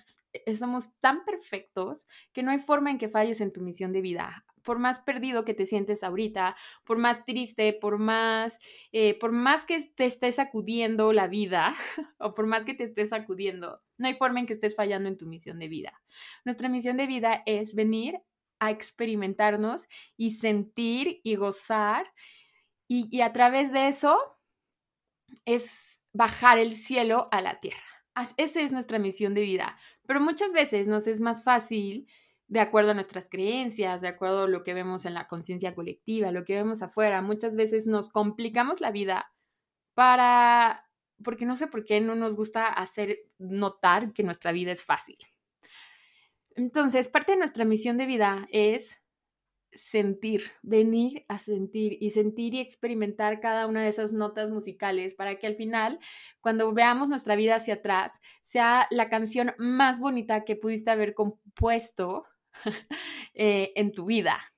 somos 0.59 0.99
tan 0.99 1.25
perfectos 1.25 2.09
que 2.33 2.43
no 2.43 2.51
hay 2.51 2.59
forma 2.59 2.91
en 2.91 2.99
que 2.99 3.09
falles 3.09 3.41
en 3.41 3.53
tu 3.53 3.61
misión 3.61 3.93
de 3.93 4.01
vida 4.01 4.45
por 4.67 4.81
más 4.81 4.99
perdido 4.99 5.45
que 5.45 5.55
te 5.55 5.65
sientes 5.65 6.03
ahorita, 6.03 6.57
por 6.85 6.99
más 6.99 7.25
triste, 7.25 7.73
por 7.73 7.99
más, 7.99 8.59
eh, 8.93 9.15
por 9.19 9.31
más 9.31 9.65
que 9.65 9.81
te 9.81 10.05
estés 10.05 10.35
sacudiendo 10.35 11.13
la 11.13 11.29
vida 11.29 11.75
o 12.19 12.35
por 12.35 12.47
más 12.47 12.65
que 12.65 12.75
te 12.75 12.85
estés 12.85 13.11
sacudiendo, 13.11 13.81
no 13.97 14.09
hay 14.09 14.15
forma 14.15 14.41
en 14.41 14.47
que 14.47 14.53
estés 14.53 14.75
fallando 14.75 15.09
en 15.09 15.17
tu 15.17 15.27
misión 15.27 15.61
de 15.61 15.69
vida. 15.69 16.03
Nuestra 16.45 16.69
misión 16.69 16.97
de 16.97 17.07
vida 17.07 17.45
es 17.47 17.75
venir 17.75 18.21
a 18.59 18.73
experimentarnos 18.73 19.87
y 20.17 20.31
sentir 20.33 21.21
y 21.23 21.37
gozar. 21.37 22.13
Y 22.89 23.21
a 23.21 23.33
través 23.33 23.73
de 23.73 23.89
eso 23.89 24.17
es 25.45 26.05
bajar 26.13 26.59
el 26.59 26.73
cielo 26.73 27.29
a 27.33 27.41
la 27.41 27.61
tierra. 27.61 27.83
Esa 28.37 28.61
es 28.61 28.73
nuestra 28.73 28.99
misión 28.99 29.35
de 29.35 29.43
vida. 29.43 29.77
Pero 30.07 30.21
muchas 30.21 30.53
veces 30.53 30.87
nos 30.87 31.07
es 31.07 31.21
más 31.21 31.45
fácil, 31.45 32.09
de 32.49 32.61
acuerdo 32.61 32.93
a 32.93 32.95
nuestras 32.95 33.29
creencias, 33.29 34.01
de 34.01 34.09
acuerdo 34.09 34.45
a 34.45 34.49
lo 34.49 34.63
que 34.63 34.75
vemos 34.75 35.05
en 35.05 35.15
la 35.15 35.27
conciencia 35.27 35.75
colectiva, 35.75 36.31
lo 36.31 36.45
que 36.45 36.55
vemos 36.55 36.83
afuera, 36.83 37.23
muchas 37.23 37.57
veces 37.57 37.87
nos 37.87 38.11
complicamos 38.11 38.81
la 38.81 38.93
vida 38.93 39.33
para, 39.95 40.89
porque 41.25 41.47
no 41.47 41.57
sé 41.57 41.67
por 41.67 41.85
qué 41.85 42.01
no 42.01 42.15
nos 42.15 42.37
gusta 42.37 42.67
hacer 42.67 43.19
notar 43.39 44.13
que 44.13 44.23
nuestra 44.23 44.53
vida 44.53 44.73
es 44.73 44.85
fácil. 44.85 45.19
Entonces, 46.55 47.09
parte 47.09 47.33
de 47.33 47.39
nuestra 47.39 47.65
misión 47.65 47.99
de 47.99 48.07
vida 48.07 48.47
es 48.51 49.03
sentir, 49.73 50.53
venir 50.63 51.25
a 51.29 51.39
sentir 51.39 51.99
y 52.01 52.11
sentir 52.11 52.55
y 52.55 52.61
experimentar 52.61 53.41
cada 53.41 53.67
una 53.67 53.83
de 53.83 53.89
esas 53.89 54.13
notas 54.13 54.51
musicales 54.51 55.15
para 55.15 55.39
que 55.39 55.47
al 55.47 55.57
final, 55.57 55.99
cuando 56.41 56.73
veamos 56.73 57.09
nuestra 57.09 57.37
vida 57.37 57.57
hacia 57.57 57.75
atrás, 57.75 58.21
sea 58.43 58.87
la 58.91 59.09
canción 59.09 59.53
más 59.59 60.01
bonita 60.01 60.45
que 60.45 60.57
pudiste 60.57 60.91
haber 60.91 61.13
compuesto 61.15 62.25
eh, 63.35 63.73
en 63.77 63.93
tu 63.93 64.07
vida. 64.07 64.53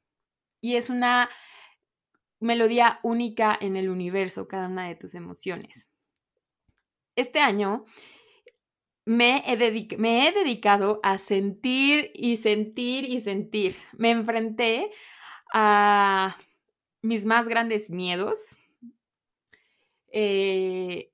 Y 0.60 0.76
es 0.76 0.90
una 0.90 1.28
melodía 2.40 3.00
única 3.02 3.56
en 3.60 3.76
el 3.76 3.88
universo, 3.88 4.48
cada 4.48 4.68
una 4.68 4.88
de 4.88 4.96
tus 4.96 5.14
emociones. 5.14 5.88
Este 7.16 7.40
año 7.40 7.84
me 9.04 9.42
he, 9.46 9.56
dedicado 9.56 11.00
a 11.02 11.16
sentir 11.16 12.10
y 12.14 12.36
sentir 12.36 13.04
y 13.04 13.20
sentir. 13.20 13.74
Me 13.96 14.10
enfrenté 14.10 14.90
a 15.52 16.36
mis 17.00 17.24
más 17.24 17.48
grandes 17.48 17.88
miedos, 17.88 18.58
eh, 20.12 21.10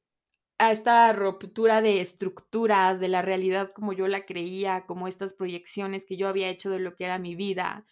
a 0.58 0.70
esta 0.70 1.12
ruptura 1.12 1.82
de 1.82 2.00
estructuras, 2.00 3.00
de 3.00 3.08
la 3.08 3.22
realidad 3.22 3.72
como 3.74 3.92
yo 3.92 4.08
la 4.08 4.24
creía, 4.26 4.84
como 4.86 5.08
estas 5.08 5.34
proyecciones 5.34 6.06
que 6.06 6.16
yo 6.16 6.28
había 6.28 6.48
hecho 6.48 6.70
de 6.70 6.78
lo 6.80 6.94
que 6.96 7.04
era 7.04 7.18
mi 7.18 7.34
vida, 7.34 7.84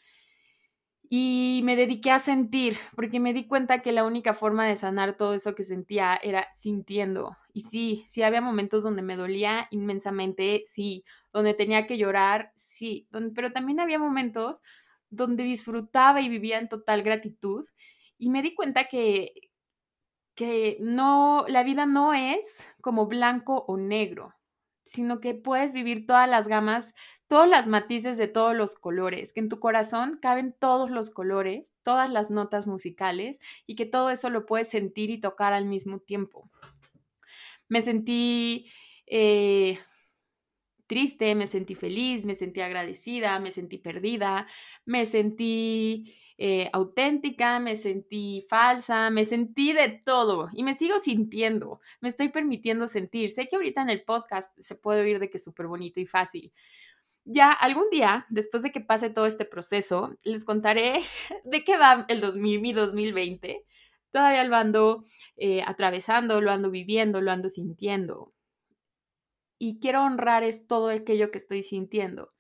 y 1.15 1.61
me 1.65 1.77
dediqué 1.77 2.11
a 2.11 2.19
sentir, 2.19 2.79
porque 2.97 3.21
me 3.21 3.35
di 3.35 3.47
cuenta 3.47 3.83
que 3.83 3.93
la 3.93 4.05
única 4.05 4.33
forma 4.33 4.67
de 4.67 4.77
sanar 4.77 5.19
todo 5.19 5.35
eso 5.35 5.55
que 5.55 5.63
sentía 5.63 6.19
era 6.23 6.49
sintiendo. 6.55 7.37
Y 7.53 7.61
sí, 7.63 8.03
sí 8.07 8.23
había 8.23 8.41
momentos 8.41 8.83
donde 8.83 9.03
me 9.03 9.17
dolía 9.17 9.69
inmensamente, 9.71 10.63
sí, 10.65 11.05
donde 11.31 11.53
tenía 11.53 11.87
que 11.87 11.99
llorar, 11.99 12.53
sí, 12.57 13.09
pero 13.35 13.53
también 13.53 13.79
había 13.81 13.99
momentos 13.99 14.63
donde 15.11 15.45
disfrutaba 15.45 16.23
y 16.23 16.31
vivía 16.31 16.59
en 16.59 16.71
total 16.71 17.03
gratitud. 17.03 17.63
Y 18.17 18.31
me 18.31 18.41
di 18.41 18.55
cuenta 18.55 18.85
que, 18.89 19.35
no, 20.81 21.45
la 21.49 21.63
vida 21.63 21.87
no 21.87 22.15
es 22.15 22.67
como 22.81 23.07
blanco 23.07 23.65
o 23.69 23.77
negro, 23.77 24.35
sino 24.85 25.21
que 25.21 25.35
puedes 25.35 25.73
vivir 25.73 26.07
todas 26.07 26.29
las 26.29 26.49
gamas 26.49 26.95
todos 27.33 27.49
los 27.49 27.67
matices 27.67 28.19
de 28.19 28.29
todos 28.29 28.55
los 28.55 28.75
colores, 28.75 29.33
que 29.33 29.41
en 29.41 29.49
tu 29.49 29.59
corazón 29.59 30.19
caben 30.21 30.55
todos 30.59 30.91
los 30.91 31.09
colores, 31.09 31.73
todas 31.83 32.11
las 32.11 32.31
notas 32.31 32.67
musicales 32.67 33.41
y 33.67 33.75
que 33.75 33.87
todo 33.87 34.11
eso 34.11 34.29
lo 34.29 34.45
puedes 34.45 34.69
sentir 34.69 35.09
y 35.09 35.19
tocar 35.19 35.55
al 35.55 35.65
mismo 35.65 35.99
tiempo. 35.99 36.51
Me 37.71 37.81
sentí 37.81 38.71
eh, 39.07 39.79
triste, 40.87 41.35
me 41.35 41.47
sentí 41.47 41.75
feliz, 41.75 42.27
me 42.27 42.35
sentí 42.35 42.61
agradecida, 42.61 43.39
me 43.39 43.51
sentí 43.51 43.79
perdida, 43.79 44.47
me 44.85 45.07
sentí 45.07 46.15
eh, 46.39 46.71
auténtica, 46.73 47.59
me 47.61 47.77
sentí 47.77 48.47
falsa, 48.49 49.11
me 49.11 49.25
sentí 49.25 49.73
de 49.73 49.89
todo 50.05 50.51
y 50.53 50.63
me 50.65 50.75
sigo 50.75 50.99
sintiendo, 50.99 51.81
me 52.01 52.09
estoy 52.09 52.29
permitiendo 52.29 52.87
sentir. 52.87 53.31
Sé 53.31 53.49
que 53.49 53.57
ahorita 53.57 53.83
en 53.83 53.91
el 53.91 54.05
podcast 54.05 54.55
se 54.59 54.75
puede 54.75 55.03
oír 55.03 55.19
de 55.19 55.31
que 55.31 55.39
es 55.39 55.45
súper 55.45 55.67
bonito 55.67 56.01
y 56.01 56.07
fácil, 56.07 56.53
ya 57.25 57.53
algún 57.53 57.89
día, 57.91 58.27
después 58.31 58.63
de 58.63 58.73
que 58.73 58.81
pase 58.81 59.11
todo 59.11 59.27
este 59.27 59.45
proceso, 59.45 60.11
les 60.25 60.45
contaré 60.45 61.03
de 61.45 61.65
qué 61.65 61.77
va 61.77 62.05
el 62.09 62.21
2000, 62.21 62.61
mi 62.61 62.73
2020. 62.73 63.65
Todavía 64.11 64.45
lo 64.45 64.57
ando 64.57 65.05
eh, 65.37 65.63
atravesando, 65.67 66.41
lo 66.41 66.51
ando 66.51 66.71
viviendo, 66.71 67.21
lo 67.21 67.31
ando 67.31 67.49
sintiendo. 67.49 68.35
Y 69.59 69.79
quiero 69.81 70.03
honrar 70.03 70.43
es 70.43 70.67
todo 70.67 70.89
aquello 70.89 71.31
que 71.31 71.39
estoy 71.39 71.63
sintiendo. 71.63 72.33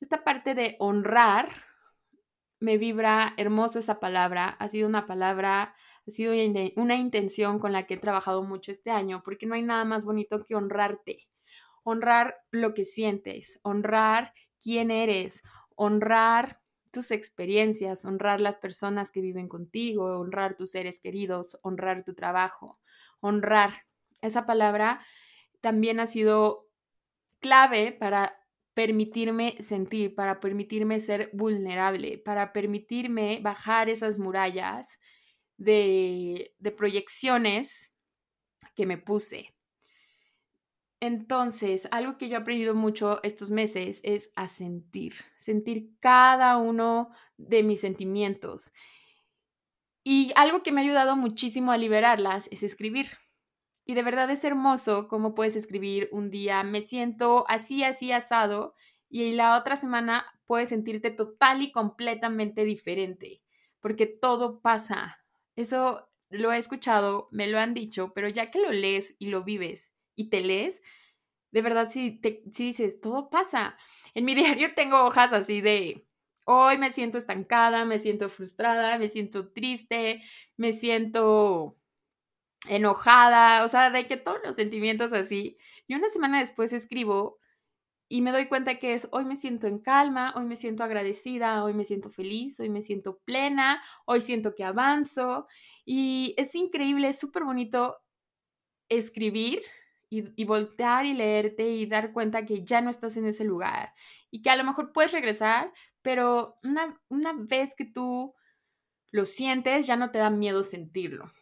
Esta 0.00 0.22
parte 0.24 0.54
de 0.54 0.76
honrar 0.78 1.48
me 2.60 2.78
vibra 2.78 3.34
hermoso 3.36 3.78
esa 3.78 4.00
palabra. 4.00 4.48
Ha 4.58 4.68
sido 4.68 4.88
una 4.88 5.06
palabra, 5.06 5.74
ha 6.06 6.10
sido 6.10 6.32
una 6.76 6.96
intención 6.96 7.58
con 7.58 7.72
la 7.72 7.86
que 7.86 7.94
he 7.94 7.98
trabajado 7.98 8.42
mucho 8.42 8.72
este 8.72 8.90
año, 8.90 9.22
porque 9.24 9.46
no 9.46 9.54
hay 9.54 9.62
nada 9.62 9.84
más 9.84 10.04
bonito 10.04 10.44
que 10.44 10.54
honrarte 10.54 11.28
honrar 11.84 12.38
lo 12.50 12.74
que 12.74 12.84
sientes, 12.84 13.60
honrar 13.62 14.34
quién 14.60 14.90
eres, 14.90 15.42
honrar 15.76 16.60
tus 16.90 17.10
experiencias, 17.10 18.04
honrar 18.04 18.40
las 18.40 18.56
personas 18.56 19.10
que 19.12 19.20
viven 19.20 19.48
contigo, 19.48 20.18
honrar 20.18 20.56
tus 20.56 20.70
seres 20.72 20.98
queridos, 20.98 21.58
honrar 21.62 22.02
tu 22.02 22.14
trabajo, 22.14 22.80
honrar. 23.20 23.84
Esa 24.22 24.46
palabra 24.46 25.04
también 25.60 26.00
ha 26.00 26.06
sido 26.06 26.66
clave 27.40 27.92
para 27.92 28.38
permitirme 28.74 29.56
sentir, 29.60 30.14
para 30.14 30.40
permitirme 30.40 31.00
ser 31.00 31.30
vulnerable, 31.32 32.18
para 32.18 32.52
permitirme 32.52 33.40
bajar 33.40 33.88
esas 33.88 34.18
murallas 34.18 34.98
de, 35.56 36.54
de 36.58 36.70
proyecciones 36.72 37.94
que 38.74 38.86
me 38.86 38.98
puse. 38.98 39.54
Entonces, 41.00 41.86
algo 41.90 42.16
que 42.18 42.28
yo 42.28 42.34
he 42.34 42.40
aprendido 42.40 42.74
mucho 42.74 43.20
estos 43.22 43.50
meses 43.50 44.00
es 44.04 44.32
a 44.36 44.48
sentir, 44.48 45.14
sentir 45.36 45.90
cada 46.00 46.56
uno 46.56 47.10
de 47.36 47.62
mis 47.62 47.80
sentimientos. 47.80 48.72
Y 50.02 50.32
algo 50.34 50.62
que 50.62 50.72
me 50.72 50.80
ha 50.80 50.84
ayudado 50.84 51.16
muchísimo 51.16 51.72
a 51.72 51.76
liberarlas 51.76 52.48
es 52.50 52.62
escribir. 52.62 53.08
Y 53.84 53.94
de 53.94 54.02
verdad 54.02 54.30
es 54.30 54.44
hermoso 54.44 55.08
cómo 55.08 55.34
puedes 55.34 55.56
escribir 55.56 56.08
un 56.10 56.30
día, 56.30 56.62
me 56.62 56.82
siento 56.82 57.44
así, 57.48 57.84
así 57.84 58.12
asado, 58.12 58.74
y 59.08 59.32
la 59.32 59.58
otra 59.58 59.76
semana 59.76 60.26
puedes 60.46 60.70
sentirte 60.70 61.10
total 61.10 61.62
y 61.62 61.70
completamente 61.70 62.64
diferente, 62.64 63.42
porque 63.80 64.06
todo 64.06 64.60
pasa. 64.60 65.24
Eso 65.54 66.08
lo 66.30 66.52
he 66.52 66.58
escuchado, 66.58 67.28
me 67.30 67.46
lo 67.46 67.58
han 67.58 67.74
dicho, 67.74 68.12
pero 68.14 68.28
ya 68.28 68.50
que 68.50 68.60
lo 68.60 68.72
lees 68.72 69.16
y 69.18 69.26
lo 69.26 69.44
vives 69.44 69.92
y 70.16 70.30
te 70.30 70.40
lees, 70.40 70.82
de 71.52 71.62
verdad 71.62 71.88
si, 71.88 72.10
te, 72.10 72.42
si 72.52 72.66
dices, 72.66 73.00
todo 73.00 73.30
pasa. 73.30 73.76
En 74.14 74.24
mi 74.24 74.34
diario 74.34 74.74
tengo 74.74 75.04
hojas 75.04 75.32
así 75.32 75.60
de, 75.60 76.06
hoy 76.44 76.78
me 76.78 76.92
siento 76.92 77.18
estancada, 77.18 77.84
me 77.84 77.98
siento 77.98 78.28
frustrada, 78.28 78.98
me 78.98 79.08
siento 79.08 79.52
triste, 79.52 80.22
me 80.56 80.72
siento 80.72 81.76
enojada, 82.68 83.64
o 83.64 83.68
sea, 83.68 83.90
de 83.90 84.06
que 84.06 84.16
todos 84.16 84.38
los 84.44 84.56
sentimientos 84.56 85.12
así. 85.12 85.58
Y 85.86 85.94
una 85.94 86.10
semana 86.10 86.40
después 86.40 86.72
escribo 86.72 87.38
y 88.08 88.20
me 88.20 88.32
doy 88.32 88.46
cuenta 88.46 88.78
que 88.78 88.94
es 88.94 89.08
hoy 89.12 89.24
me 89.24 89.36
siento 89.36 89.66
en 89.66 89.78
calma, 89.78 90.34
hoy 90.36 90.44
me 90.44 90.56
siento 90.56 90.84
agradecida, 90.84 91.64
hoy 91.64 91.74
me 91.74 91.84
siento 91.84 92.10
feliz, 92.10 92.60
hoy 92.60 92.68
me 92.68 92.82
siento 92.82 93.18
plena, 93.24 93.82
hoy 94.04 94.20
siento 94.20 94.54
que 94.54 94.64
avanzo. 94.64 95.46
Y 95.84 96.34
es 96.36 96.54
increíble, 96.54 97.08
es 97.08 97.18
súper 97.18 97.44
bonito 97.44 97.98
escribir 98.88 99.62
y, 100.10 100.44
voltear 100.44 101.06
y 101.06 101.14
leerte 101.14 101.68
y 101.70 101.86
dar 101.86 102.12
cuenta 102.12 102.46
que 102.46 102.64
ya 102.64 102.80
no 102.80 102.90
estás 102.90 103.16
en 103.16 103.26
ese 103.26 103.44
lugar 103.44 103.94
y 104.30 104.42
que 104.42 104.50
a 104.50 104.56
lo 104.56 104.64
mejor 104.64 104.92
puedes 104.92 105.12
regresar, 105.12 105.72
pero 106.02 106.58
una, 106.62 107.00
una 107.08 107.32
vez 107.32 107.74
que 107.74 107.84
tú 107.84 108.34
lo 109.10 109.24
sientes, 109.24 109.86
ya 109.86 109.96
no 109.96 110.10
te 110.12 110.18
da 110.18 110.30
miedo 110.30 110.62
sentirlo. 110.62 111.32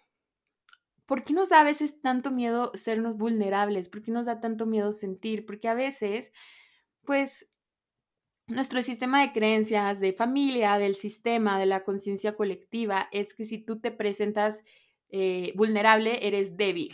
¿Por 1.06 1.24
qué 1.24 1.32
nos 1.32 1.48
da 1.48 1.60
a 1.60 1.64
veces 1.64 2.00
tanto 2.00 2.30
miedo 2.30 2.72
sernos 2.74 3.16
vulnerables? 3.16 3.88
¿Por 3.88 4.02
qué 4.02 4.10
nos 4.10 4.26
da 4.26 4.40
tanto 4.40 4.66
miedo 4.66 4.92
sentir? 4.92 5.44
Porque 5.44 5.68
a 5.68 5.74
veces, 5.74 6.32
pues, 7.04 7.50
nuestro 8.46 8.82
sistema 8.82 9.20
de 9.22 9.32
creencias, 9.32 10.00
de 10.00 10.12
familia, 10.12 10.78
del 10.78 10.94
sistema, 10.94 11.58
de 11.58 11.66
la 11.66 11.84
conciencia 11.84 12.36
colectiva, 12.36 13.08
es 13.12 13.34
que 13.34 13.44
si 13.44 13.58
tú 13.58 13.80
te 13.80 13.90
presentas 13.90 14.62
eh, 15.08 15.52
vulnerable, 15.56 16.26
eres 16.26 16.56
débil. 16.56 16.90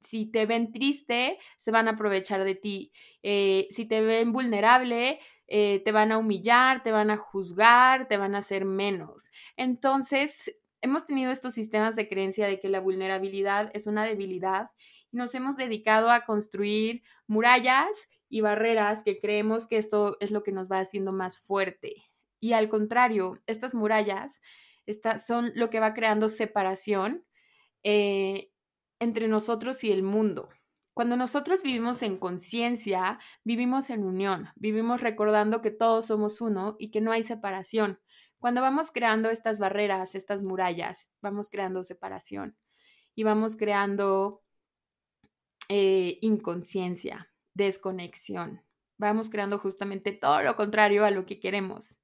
Si, 0.00 0.26
te 0.26 0.46
ven 0.46 0.72
triste, 0.72 1.38
se 1.56 1.70
van 1.70 1.86
a 1.86 1.92
aprovechar 1.92 2.42
de 2.44 2.56
ti. 2.56 2.92
Eh, 3.22 3.68
si 3.70 3.86
te 3.86 4.00
ven 4.00 4.32
vulnerable, 4.32 5.20
eh, 5.46 5.80
te 5.84 5.92
van 5.92 6.10
a 6.12 6.18
humillar, 6.18 6.82
te 6.82 6.90
van 6.90 7.10
a 7.10 7.16
juzgar, 7.16 8.08
te 8.08 8.16
van 8.16 8.34
a 8.34 8.38
hacer 8.38 8.64
menos. 8.64 9.30
Entonces, 9.56 10.56
hemos 10.82 11.06
tenido 11.06 11.30
estos 11.32 11.54
sistemas 11.54 11.96
de 11.96 12.08
creencia 12.08 12.46
de 12.46 12.60
que 12.60 12.68
la 12.68 12.80
vulnerabilidad 12.80 13.70
es 13.74 13.86
una 13.86 14.04
debilidad 14.04 14.70
y 15.10 15.16
nos 15.16 15.34
hemos 15.34 15.56
dedicado 15.56 16.10
a 16.10 16.24
construir 16.24 17.02
murallas 17.26 18.10
y 18.28 18.40
barreras 18.40 19.02
que 19.04 19.18
creemos 19.18 19.66
que 19.66 19.76
esto 19.76 20.16
es 20.20 20.30
lo 20.30 20.42
que 20.42 20.52
nos 20.52 20.70
va 20.70 20.78
haciendo 20.78 21.12
más 21.12 21.38
fuerte. 21.38 22.10
Y 22.40 22.52
al 22.52 22.68
contrario, 22.68 23.34
estas 23.46 23.74
murallas 23.74 24.40
son 25.24 25.52
lo 25.54 25.70
que 25.70 25.80
va 25.80 25.94
creando 25.94 26.28
separación 26.28 27.24
eh, 27.82 28.50
entre 28.98 29.28
nosotros 29.28 29.84
y 29.84 29.92
el 29.92 30.02
mundo. 30.02 30.48
Cuando 30.94 31.16
nosotros 31.16 31.62
vivimos 31.62 32.02
en 32.02 32.18
conciencia, 32.18 33.18
vivimos 33.44 33.90
en 33.90 34.04
unión, 34.04 34.48
vivimos 34.56 35.00
recordando 35.00 35.62
que 35.62 35.70
todos 35.70 36.06
somos 36.06 36.40
uno 36.40 36.76
y 36.78 36.90
que 36.90 37.00
no 37.00 37.12
hay 37.12 37.22
separación. 37.22 38.00
Cuando 38.40 38.62
vamos 38.62 38.90
creando 38.90 39.28
estas 39.28 39.58
barreras, 39.58 40.14
estas 40.14 40.42
murallas, 40.42 41.10
vamos 41.20 41.50
creando 41.50 41.82
separación 41.82 42.56
y 43.14 43.22
vamos 43.22 43.54
creando 43.54 44.42
eh, 45.68 46.18
inconsciencia, 46.22 47.30
desconexión. 47.52 48.62
Vamos 48.96 49.28
creando 49.28 49.58
justamente 49.58 50.12
todo 50.12 50.40
lo 50.40 50.56
contrario 50.56 51.04
a 51.04 51.10
lo 51.10 51.26
que 51.26 51.38
queremos. 51.38 51.98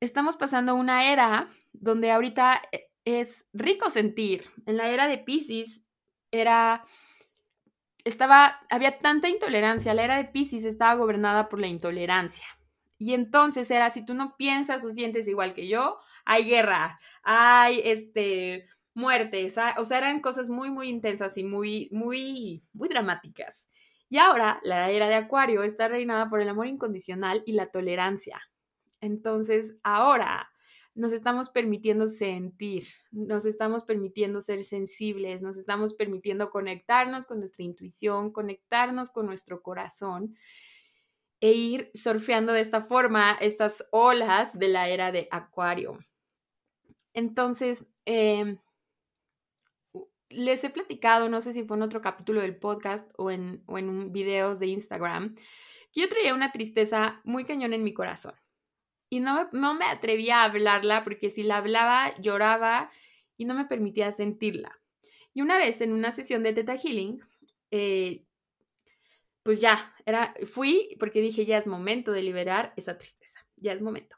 Estamos 0.00 0.36
pasando 0.36 0.74
una 0.74 1.10
era 1.10 1.48
donde 1.72 2.10
ahorita 2.10 2.60
eh, 2.70 2.90
es 3.06 3.46
rico 3.54 3.88
sentir. 3.88 4.44
En 4.66 4.76
la 4.76 4.90
era 4.90 5.08
de 5.08 5.16
Pisces 5.16 5.82
era 6.30 6.84
estaba 8.04 8.60
había 8.68 8.98
tanta 8.98 9.30
intolerancia, 9.30 9.94
la 9.94 10.04
era 10.04 10.18
de 10.18 10.26
Pisces 10.26 10.64
estaba 10.64 10.94
gobernada 10.94 11.48
por 11.48 11.60
la 11.60 11.66
intolerancia. 11.66 12.57
Y 12.98 13.14
entonces 13.14 13.70
era 13.70 13.90
si 13.90 14.04
tú 14.04 14.14
no 14.14 14.36
piensas 14.36 14.84
o 14.84 14.90
sientes 14.90 15.28
igual 15.28 15.54
que 15.54 15.68
yo, 15.68 16.00
hay 16.24 16.44
guerra, 16.44 16.98
hay 17.22 17.80
este 17.84 18.66
muertes, 18.94 19.56
o 19.76 19.84
sea, 19.84 19.98
eran 19.98 20.20
cosas 20.20 20.50
muy 20.50 20.70
muy 20.70 20.88
intensas 20.88 21.38
y 21.38 21.44
muy 21.44 21.88
muy 21.92 22.64
muy 22.72 22.88
dramáticas. 22.88 23.70
Y 24.10 24.18
ahora 24.18 24.58
la 24.62 24.90
era 24.90 25.08
de 25.08 25.14
Acuario 25.14 25.62
está 25.62 25.88
reinada 25.88 26.28
por 26.28 26.40
el 26.40 26.48
amor 26.48 26.66
incondicional 26.66 27.42
y 27.46 27.52
la 27.52 27.70
tolerancia. 27.70 28.40
Entonces, 29.00 29.76
ahora 29.84 30.50
nos 30.94 31.12
estamos 31.12 31.48
permitiendo 31.50 32.08
sentir, 32.08 32.82
nos 33.12 33.44
estamos 33.44 33.84
permitiendo 33.84 34.40
ser 34.40 34.64
sensibles, 34.64 35.42
nos 35.42 35.56
estamos 35.56 35.94
permitiendo 35.94 36.50
conectarnos 36.50 37.26
con 37.26 37.38
nuestra 37.38 37.64
intuición, 37.64 38.32
conectarnos 38.32 39.10
con 39.10 39.26
nuestro 39.26 39.62
corazón 39.62 40.36
e 41.40 41.52
ir 41.52 41.90
surfeando 41.94 42.52
de 42.52 42.60
esta 42.60 42.80
forma 42.80 43.36
estas 43.40 43.86
olas 43.90 44.58
de 44.58 44.68
la 44.68 44.88
era 44.88 45.12
de 45.12 45.28
Acuario. 45.30 45.98
Entonces, 47.14 47.86
em, 48.04 48.58
les 50.30 50.62
he 50.64 50.70
platicado, 50.70 51.28
no 51.28 51.40
sé 51.40 51.52
si 51.52 51.64
fue 51.64 51.76
en 51.76 51.82
otro 51.82 52.00
capítulo 52.00 52.40
del 52.42 52.56
podcast 52.56 53.10
o 53.16 53.30
en, 53.30 53.62
o 53.66 53.78
en 53.78 54.12
videos 54.12 54.58
de 54.58 54.66
Instagram, 54.66 55.34
que 55.92 56.02
yo 56.02 56.08
traía 56.08 56.34
una 56.34 56.52
tristeza 56.52 57.20
muy 57.24 57.44
cañón 57.44 57.72
en 57.72 57.84
mi 57.84 57.94
corazón 57.94 58.34
y 59.10 59.20
no 59.20 59.34
me, 59.34 59.58
no 59.58 59.74
me 59.74 59.86
atrevía 59.86 60.42
a 60.42 60.44
hablarla 60.44 61.02
porque 61.04 61.30
si 61.30 61.42
la 61.42 61.58
hablaba 61.58 62.14
lloraba 62.18 62.90
y 63.36 63.44
no 63.44 63.54
me 63.54 63.64
permitía 63.64 64.12
sentirla. 64.12 64.78
Y 65.32 65.42
una 65.42 65.56
vez 65.56 65.80
en 65.80 65.92
una 65.92 66.12
sesión 66.12 66.42
de 66.42 66.52
Theta 66.52 66.76
Healing, 66.76 67.20
eh, 67.70 68.24
pues 69.48 69.60
ya, 69.60 69.94
era, 70.04 70.34
fui 70.44 70.94
porque 71.00 71.22
dije, 71.22 71.46
ya 71.46 71.56
es 71.56 71.66
momento 71.66 72.12
de 72.12 72.20
liberar 72.20 72.74
esa 72.76 72.98
tristeza, 72.98 73.40
ya 73.56 73.72
es 73.72 73.80
momento. 73.80 74.14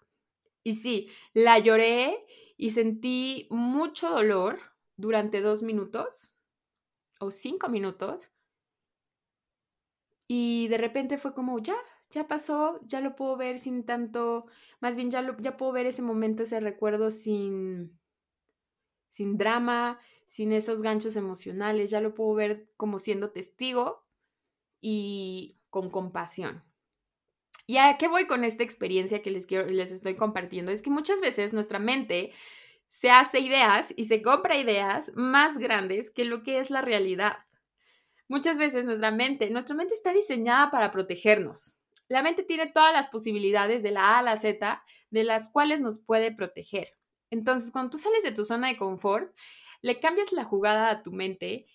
Y 0.65 0.75
sí, 0.75 1.09
la 1.35 1.57
lloré 1.61 2.27
y 2.57 2.71
sentí 2.73 3.47
mucho 3.49 4.11
dolor 4.11 4.59
durante 4.97 5.41
dos 5.41 5.63
minutos 5.63 6.37
o 7.21 7.31
cinco 7.31 7.69
minutos. 7.69 8.33
Y 10.27 10.67
de 10.67 10.79
repente 10.79 11.17
fue 11.17 11.33
como, 11.33 11.61
ya, 11.61 11.77
ya 12.11 12.27
pasó, 12.27 12.81
ya 12.83 13.01
lo 13.01 13.15
puedo 13.15 13.37
ver 13.37 13.61
sin 13.61 13.85
tanto, 13.85 14.47
más 14.81 14.97
bien 14.97 15.13
ya, 15.13 15.23
lo, 15.23 15.37
ya 15.37 15.57
puedo 15.57 15.71
ver 15.71 15.87
ese 15.87 16.03
momento, 16.03 16.43
ese 16.43 16.59
recuerdo 16.59 17.13
sin, 17.13 17.97
sin 19.11 19.37
drama, 19.37 20.01
sin 20.27 20.51
esos 20.53 20.83
ganchos 20.83 21.15
emocionales, 21.15 21.89
ya 21.89 22.01
lo 22.01 22.15
puedo 22.15 22.35
ver 22.35 22.69
como 22.77 22.99
siendo 22.99 23.31
testigo 23.31 24.10
y 24.81 25.59
con 25.71 25.91
compasión. 25.91 26.63
¿Y 27.67 27.77
a 27.77 27.97
qué 27.99 28.09
voy 28.09 28.27
con 28.27 28.45
esta 28.45 28.65
experiencia 28.65 29.23
que 29.23 29.31
les, 29.31 29.47
quiero, 29.47 29.67
les 29.67 29.93
estoy 29.93 30.17
compartiendo? 30.17 30.73
Es 30.73 30.83
que 30.83 30.91
muchas 30.91 31.21
veces 31.21 31.53
nuestra 31.53 31.79
mente 31.79 32.33
se 32.89 33.11
hace 33.11 33.39
ideas 33.39 33.95
y 33.97 34.07
se 34.07 34.23
compra 34.23 34.59
ideas 34.59 35.13
más 35.15 35.59
grandes 35.59 36.11
que 36.11 36.25
lo 36.25 36.43
que 36.43 36.59
es 36.59 36.71
la 36.71 36.83
realidad. 36.83 37.39
Muchas 38.27 38.59
veces 38.59 38.85
nuestra 38.85 39.11
mente, 39.11 39.51
nuestra 39.51 39.75
mente 39.75 39.95
está 39.95 40.13
diseñada 40.13 40.71
para 40.71 40.91
protegernos. 40.91 41.79
La 42.09 42.23
mente 42.23 42.43
tiene 42.43 42.67
todas 42.67 42.93
las 42.93 43.07
posibilidades 43.07 43.85
de 43.85 43.93
la 43.93 44.17
A 44.17 44.19
a 44.19 44.23
la 44.23 44.37
Z 44.37 44.83
de 45.11 45.25
las 45.25 45.49
cuales 45.49 45.81
nos 45.81 46.01
puede 46.01 46.33
proteger. 46.33 46.97
Entonces, 47.31 47.71
cuando 47.71 47.91
tú 47.91 47.99
sales 47.99 48.25
de 48.25 48.33
tu 48.33 48.45
zona 48.45 48.69
de 48.69 48.77
confort, 48.77 49.33
le 49.83 50.01
cambias 50.01 50.33
la 50.33 50.45
jugada 50.45 50.91
a 50.91 51.03
tu 51.03 51.13
mente 51.13 51.67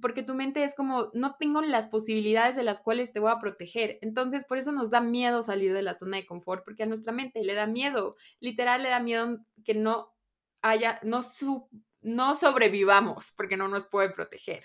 porque 0.00 0.22
tu 0.22 0.34
mente 0.34 0.64
es 0.64 0.74
como, 0.74 1.10
no 1.14 1.36
tengo 1.36 1.62
las 1.62 1.86
posibilidades 1.86 2.56
de 2.56 2.64
las 2.64 2.80
cuales 2.80 3.12
te 3.12 3.20
voy 3.20 3.30
a 3.30 3.38
proteger. 3.38 3.98
Entonces, 4.02 4.44
por 4.44 4.58
eso 4.58 4.72
nos 4.72 4.90
da 4.90 5.00
miedo 5.00 5.42
salir 5.42 5.72
de 5.72 5.82
la 5.82 5.94
zona 5.94 6.16
de 6.16 6.26
confort, 6.26 6.64
porque 6.64 6.82
a 6.82 6.86
nuestra 6.86 7.12
mente 7.12 7.44
le 7.44 7.54
da 7.54 7.66
miedo, 7.66 8.16
literal 8.40 8.82
le 8.82 8.88
da 8.88 9.00
miedo 9.00 9.38
que 9.64 9.74
no 9.74 10.12
haya, 10.62 10.98
no, 11.02 11.20
no 12.02 12.34
sobrevivamos, 12.34 13.32
porque 13.36 13.56
no 13.56 13.68
nos 13.68 13.86
puede 13.86 14.10
proteger. 14.10 14.64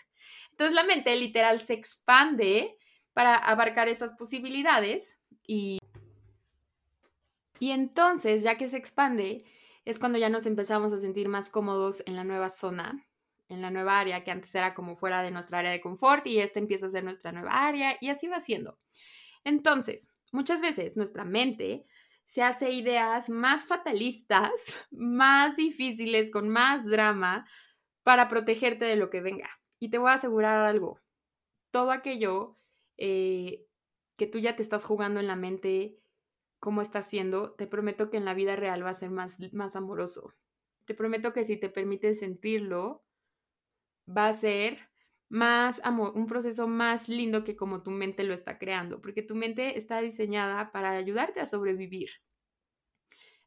Entonces, 0.52 0.76
la 0.76 0.84
mente 0.84 1.16
literal 1.16 1.60
se 1.60 1.74
expande 1.74 2.78
para 3.14 3.36
abarcar 3.36 3.88
esas 3.88 4.14
posibilidades 4.14 5.22
y, 5.46 5.80
y 7.60 7.72
entonces, 7.72 8.42
ya 8.42 8.58
que 8.58 8.70
se 8.70 8.78
expande, 8.78 9.46
es 9.86 10.00
cuando 10.00 10.18
ya 10.18 10.30
nos 10.30 10.46
empezamos 10.46 10.92
a 10.94 11.00
sentir 11.00 11.30
más 11.30 11.50
cómodos 11.50 12.02
en 12.06 12.16
la 12.16 12.24
nueva 12.24 12.50
zona, 12.50 13.06
en 13.50 13.62
la 13.62 13.72
nueva 13.72 14.00
área 14.00 14.24
que 14.24 14.32
antes 14.32 14.54
era 14.56 14.74
como 14.74 14.96
fuera 14.96 15.22
de 15.22 15.32
nuestra 15.32 15.60
área 15.60 15.72
de 15.72 15.82
confort 15.82 16.26
y 16.28 16.40
esta 16.40 16.60
empieza 16.60 16.86
a 16.86 16.92
ser 16.92 17.04
nuestra 17.04 17.32
nueva 17.32 17.68
área 17.68 17.98
y 18.00 18.10
así 18.10 18.28
va 18.28 18.40
siendo. 18.40 18.80
Entonces, 19.44 20.08
muchas 20.32 20.62
veces 20.62 20.96
nuestra 20.96 21.26
mente 21.26 21.86
se 22.26 22.44
hace 22.44 22.72
ideas 22.72 23.30
más 23.30 23.66
fatalistas, 23.66 24.52
más 24.92 25.56
difíciles, 25.56 26.32
con 26.32 26.48
más 26.48 26.86
drama, 26.86 27.48
para 28.04 28.28
protegerte 28.28 28.86
de 28.86 28.96
lo 28.96 29.10
que 29.10 29.22
venga. 29.22 29.50
Y 29.80 29.90
te 29.90 29.98
voy 29.98 30.12
a 30.12 30.14
asegurar 30.14 30.66
algo, 30.66 31.00
todo 31.72 31.92
aquello 31.92 32.58
eh, 32.98 33.66
que 34.18 34.28
tú 34.28 34.40
ya 34.40 34.56
te 34.56 34.62
estás 34.62 34.86
jugando 34.86 35.20
en 35.20 35.28
la 35.28 35.36
mente 35.36 36.00
cómo 36.60 36.82
está 36.82 37.02
siendo, 37.02 37.54
te 37.54 37.68
prometo 37.68 38.10
que 38.10 38.18
en 38.18 38.26
la 38.26 38.34
vida 38.34 38.56
real 38.56 38.86
va 38.86 38.90
a 38.90 38.94
ser 38.94 39.10
más, 39.10 39.40
más 39.54 39.76
amoroso. 39.76 40.34
Te 40.86 40.94
prometo 40.94 41.34
que 41.34 41.46
si 41.46 41.58
te 41.58 41.70
permites 41.70 42.20
sentirlo, 42.20 43.04
va 44.10 44.28
a 44.28 44.34
ser 44.34 44.90
más 45.30 45.80
amor, 45.84 46.14
un 46.16 46.26
proceso 46.26 46.68
más 46.68 47.08
lindo 47.08 47.44
que 47.44 47.56
como 47.56 47.84
tu 47.84 47.92
mente 47.92 48.24
lo 48.24 48.34
está 48.34 48.58
creando, 48.58 49.02
porque 49.02 49.22
tu 49.22 49.36
mente 49.36 49.78
está 49.78 50.02
diseñada 50.02 50.72
para 50.72 50.92
ayudarte 50.92 51.40
a 51.40 51.46
sobrevivir. 51.46 52.10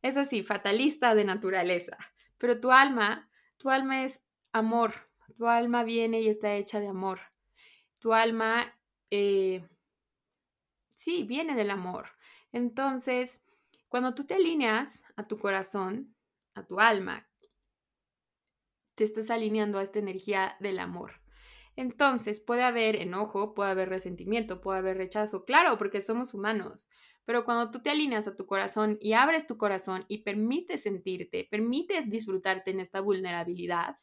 Es 0.01 0.17
así, 0.17 0.43
fatalista 0.43 1.15
de 1.15 1.25
naturaleza, 1.25 1.97
pero 2.39 2.61
tu 2.61 2.71
alma, 2.71 3.31
tu 3.57 3.71
alma 3.71 4.05
es 4.05 4.25
amor, 4.53 5.11
tu 5.37 5.49
alma 5.49 5.85
viene 5.85 6.21
y 6.21 6.29
está 6.29 6.55
hecha 6.55 6.81
de 6.81 6.89
amor. 6.89 7.21
Tu 7.99 8.13
alma 8.13 8.79
eh, 9.11 9.69
sí, 10.97 11.25
viene 11.25 11.55
del 11.55 11.71
amor. 11.71 12.11
Entonces, 12.53 13.43
cuando 13.89 14.15
tú 14.15 14.25
te 14.25 14.35
alineas 14.35 15.05
a 15.17 15.27
tu 15.27 15.39
corazón, 15.39 16.15
a 16.55 16.65
tu 16.65 16.81
alma, 16.81 17.29
te 18.95 19.05
estás 19.05 19.31
alineando 19.31 19.79
a 19.79 19.83
esta 19.83 19.99
energía 19.99 20.57
del 20.61 20.79
amor. 20.79 21.23
Entonces, 21.77 22.41
puede 22.41 22.63
haber 22.63 22.97
enojo, 22.97 23.55
puede 23.55 23.71
haber 23.71 23.89
resentimiento, 23.89 24.61
puede 24.61 24.79
haber 24.79 24.99
rechazo, 24.99 25.45
claro, 25.45 25.79
porque 25.79 26.01
somos 26.01 26.35
humanos. 26.35 26.89
Pero 27.25 27.45
cuando 27.45 27.71
tú 27.71 27.81
te 27.81 27.91
alineas 27.91 28.27
a 28.27 28.37
tu 28.37 28.47
corazón 28.47 28.99
y 29.01 29.13
abres 29.13 29.47
tu 29.47 29.57
corazón 29.57 30.05
y 30.09 30.23
permites 30.23 30.83
sentirte, 30.83 31.47
permites 31.51 32.11
disfrutarte 32.11 32.73
en 32.73 32.81
esta 32.81 33.01
vulnerabilidad, 33.01 33.97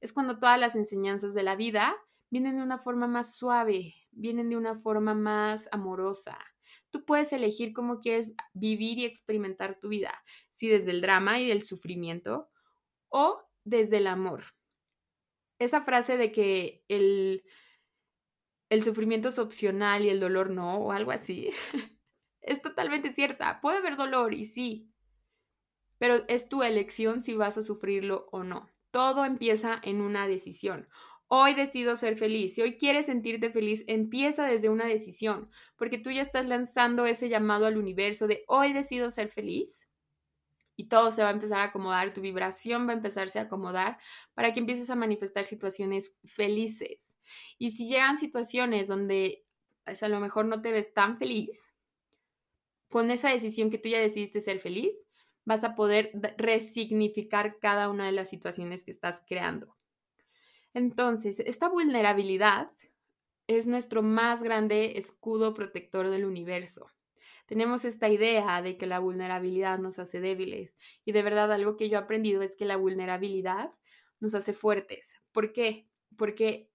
es 0.00 0.12
cuando 0.12 0.38
todas 0.38 0.58
las 0.58 0.76
enseñanzas 0.76 1.34
de 1.34 1.42
la 1.42 1.56
vida 1.56 1.96
vienen 2.30 2.56
de 2.56 2.62
una 2.62 2.78
forma 2.78 3.06
más 3.06 3.36
suave, 3.36 3.94
vienen 4.12 4.48
de 4.48 4.56
una 4.56 4.78
forma 4.80 5.14
más 5.14 5.68
amorosa. 5.72 6.38
Tú 6.90 7.04
puedes 7.04 7.32
elegir 7.32 7.72
cómo 7.72 8.00
quieres 8.00 8.30
vivir 8.52 8.98
y 8.98 9.04
experimentar 9.04 9.78
tu 9.80 9.88
vida, 9.88 10.22
si 10.50 10.68
desde 10.68 10.92
el 10.92 11.00
drama 11.00 11.40
y 11.40 11.48
del 11.48 11.62
sufrimiento 11.62 12.48
o 13.08 13.45
desde 13.66 13.98
el 13.98 14.06
amor. 14.06 14.44
Esa 15.58 15.82
frase 15.82 16.16
de 16.16 16.32
que 16.32 16.84
el, 16.88 17.44
el 18.70 18.82
sufrimiento 18.82 19.28
es 19.28 19.38
opcional 19.38 20.04
y 20.04 20.08
el 20.08 20.20
dolor 20.20 20.50
no, 20.50 20.78
o 20.78 20.92
algo 20.92 21.10
así, 21.10 21.50
es 22.40 22.62
totalmente 22.62 23.12
cierta. 23.12 23.60
Puede 23.60 23.78
haber 23.78 23.96
dolor 23.96 24.32
y 24.32 24.46
sí, 24.46 24.92
pero 25.98 26.24
es 26.28 26.48
tu 26.48 26.62
elección 26.62 27.22
si 27.22 27.34
vas 27.34 27.58
a 27.58 27.62
sufrirlo 27.62 28.28
o 28.32 28.44
no. 28.44 28.70
Todo 28.90 29.24
empieza 29.24 29.80
en 29.82 30.00
una 30.00 30.28
decisión. 30.28 30.88
Hoy 31.28 31.54
decido 31.54 31.96
ser 31.96 32.16
feliz. 32.16 32.54
Si 32.54 32.62
hoy 32.62 32.78
quieres 32.78 33.06
sentirte 33.06 33.50
feliz, 33.50 33.82
empieza 33.88 34.46
desde 34.46 34.68
una 34.68 34.86
decisión, 34.86 35.50
porque 35.76 35.98
tú 35.98 36.12
ya 36.12 36.22
estás 36.22 36.46
lanzando 36.46 37.04
ese 37.04 37.28
llamado 37.28 37.66
al 37.66 37.78
universo 37.78 38.28
de 38.28 38.44
hoy 38.46 38.72
decido 38.72 39.10
ser 39.10 39.28
feliz 39.28 39.88
y 40.76 40.88
todo 40.88 41.10
se 41.10 41.22
va 41.22 41.30
a 41.30 41.32
empezar 41.32 41.60
a 41.60 41.64
acomodar, 41.64 42.12
tu 42.12 42.20
vibración 42.20 42.86
va 42.86 42.92
a 42.92 42.96
empezarse 42.96 43.38
a 43.38 43.42
acomodar 43.42 43.98
para 44.34 44.52
que 44.52 44.60
empieces 44.60 44.90
a 44.90 44.96
manifestar 44.96 45.44
situaciones 45.44 46.14
felices. 46.24 47.18
Y 47.58 47.70
si 47.70 47.88
llegan 47.88 48.18
situaciones 48.18 48.88
donde 48.88 49.46
pues, 49.84 50.02
a 50.02 50.08
lo 50.08 50.20
mejor 50.20 50.44
no 50.44 50.60
te 50.60 50.72
ves 50.72 50.92
tan 50.92 51.18
feliz, 51.18 51.72
con 52.88 53.10
esa 53.10 53.30
decisión 53.30 53.70
que 53.70 53.78
tú 53.78 53.88
ya 53.88 53.98
decidiste 53.98 54.40
ser 54.40 54.60
feliz, 54.60 54.94
vas 55.44 55.64
a 55.64 55.74
poder 55.74 56.12
resignificar 56.36 57.58
cada 57.58 57.88
una 57.88 58.06
de 58.06 58.12
las 58.12 58.28
situaciones 58.28 58.84
que 58.84 58.90
estás 58.90 59.22
creando. 59.26 59.76
Entonces, 60.74 61.40
esta 61.40 61.68
vulnerabilidad 61.68 62.70
es 63.46 63.66
nuestro 63.66 64.02
más 64.02 64.42
grande 64.42 64.98
escudo 64.98 65.54
protector 65.54 66.10
del 66.10 66.24
universo. 66.24 66.90
Tenemos 67.46 67.84
esta 67.84 68.08
idea 68.08 68.60
de 68.60 68.76
que 68.76 68.86
la 68.86 68.98
vulnerabilidad 68.98 69.78
nos 69.78 69.98
hace 69.98 70.20
débiles 70.20 70.76
y 71.04 71.12
de 71.12 71.22
verdad 71.22 71.52
algo 71.52 71.76
que 71.76 71.88
yo 71.88 71.98
he 71.98 72.02
aprendido 72.02 72.42
es 72.42 72.56
que 72.56 72.64
la 72.64 72.76
vulnerabilidad 72.76 73.72
nos 74.20 74.34
hace 74.34 74.52
fuertes. 74.52 75.14
¿Por 75.32 75.52
qué? 75.52 75.88
Porque 76.16 76.70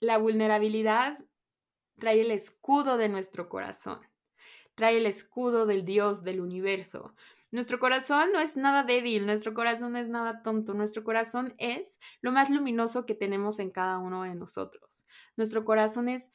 la 0.00 0.18
vulnerabilidad 0.18 1.18
trae 1.98 2.20
el 2.20 2.30
escudo 2.30 2.96
de 2.96 3.08
nuestro 3.08 3.48
corazón, 3.48 4.00
trae 4.74 4.98
el 4.98 5.06
escudo 5.06 5.66
del 5.66 5.84
Dios 5.84 6.22
del 6.22 6.40
universo. 6.40 7.14
Nuestro 7.50 7.78
corazón 7.78 8.30
no 8.32 8.40
es 8.40 8.56
nada 8.56 8.84
débil, 8.84 9.24
nuestro 9.24 9.54
corazón 9.54 9.92
no 9.92 9.98
es 9.98 10.08
nada 10.08 10.42
tonto, 10.42 10.74
nuestro 10.74 11.02
corazón 11.02 11.54
es 11.58 11.98
lo 12.20 12.30
más 12.30 12.50
luminoso 12.50 13.06
que 13.06 13.14
tenemos 13.14 13.58
en 13.58 13.70
cada 13.70 13.98
uno 13.98 14.24
de 14.24 14.34
nosotros. 14.34 15.06
Nuestro 15.36 15.64
corazón 15.64 16.08
es, 16.08 16.30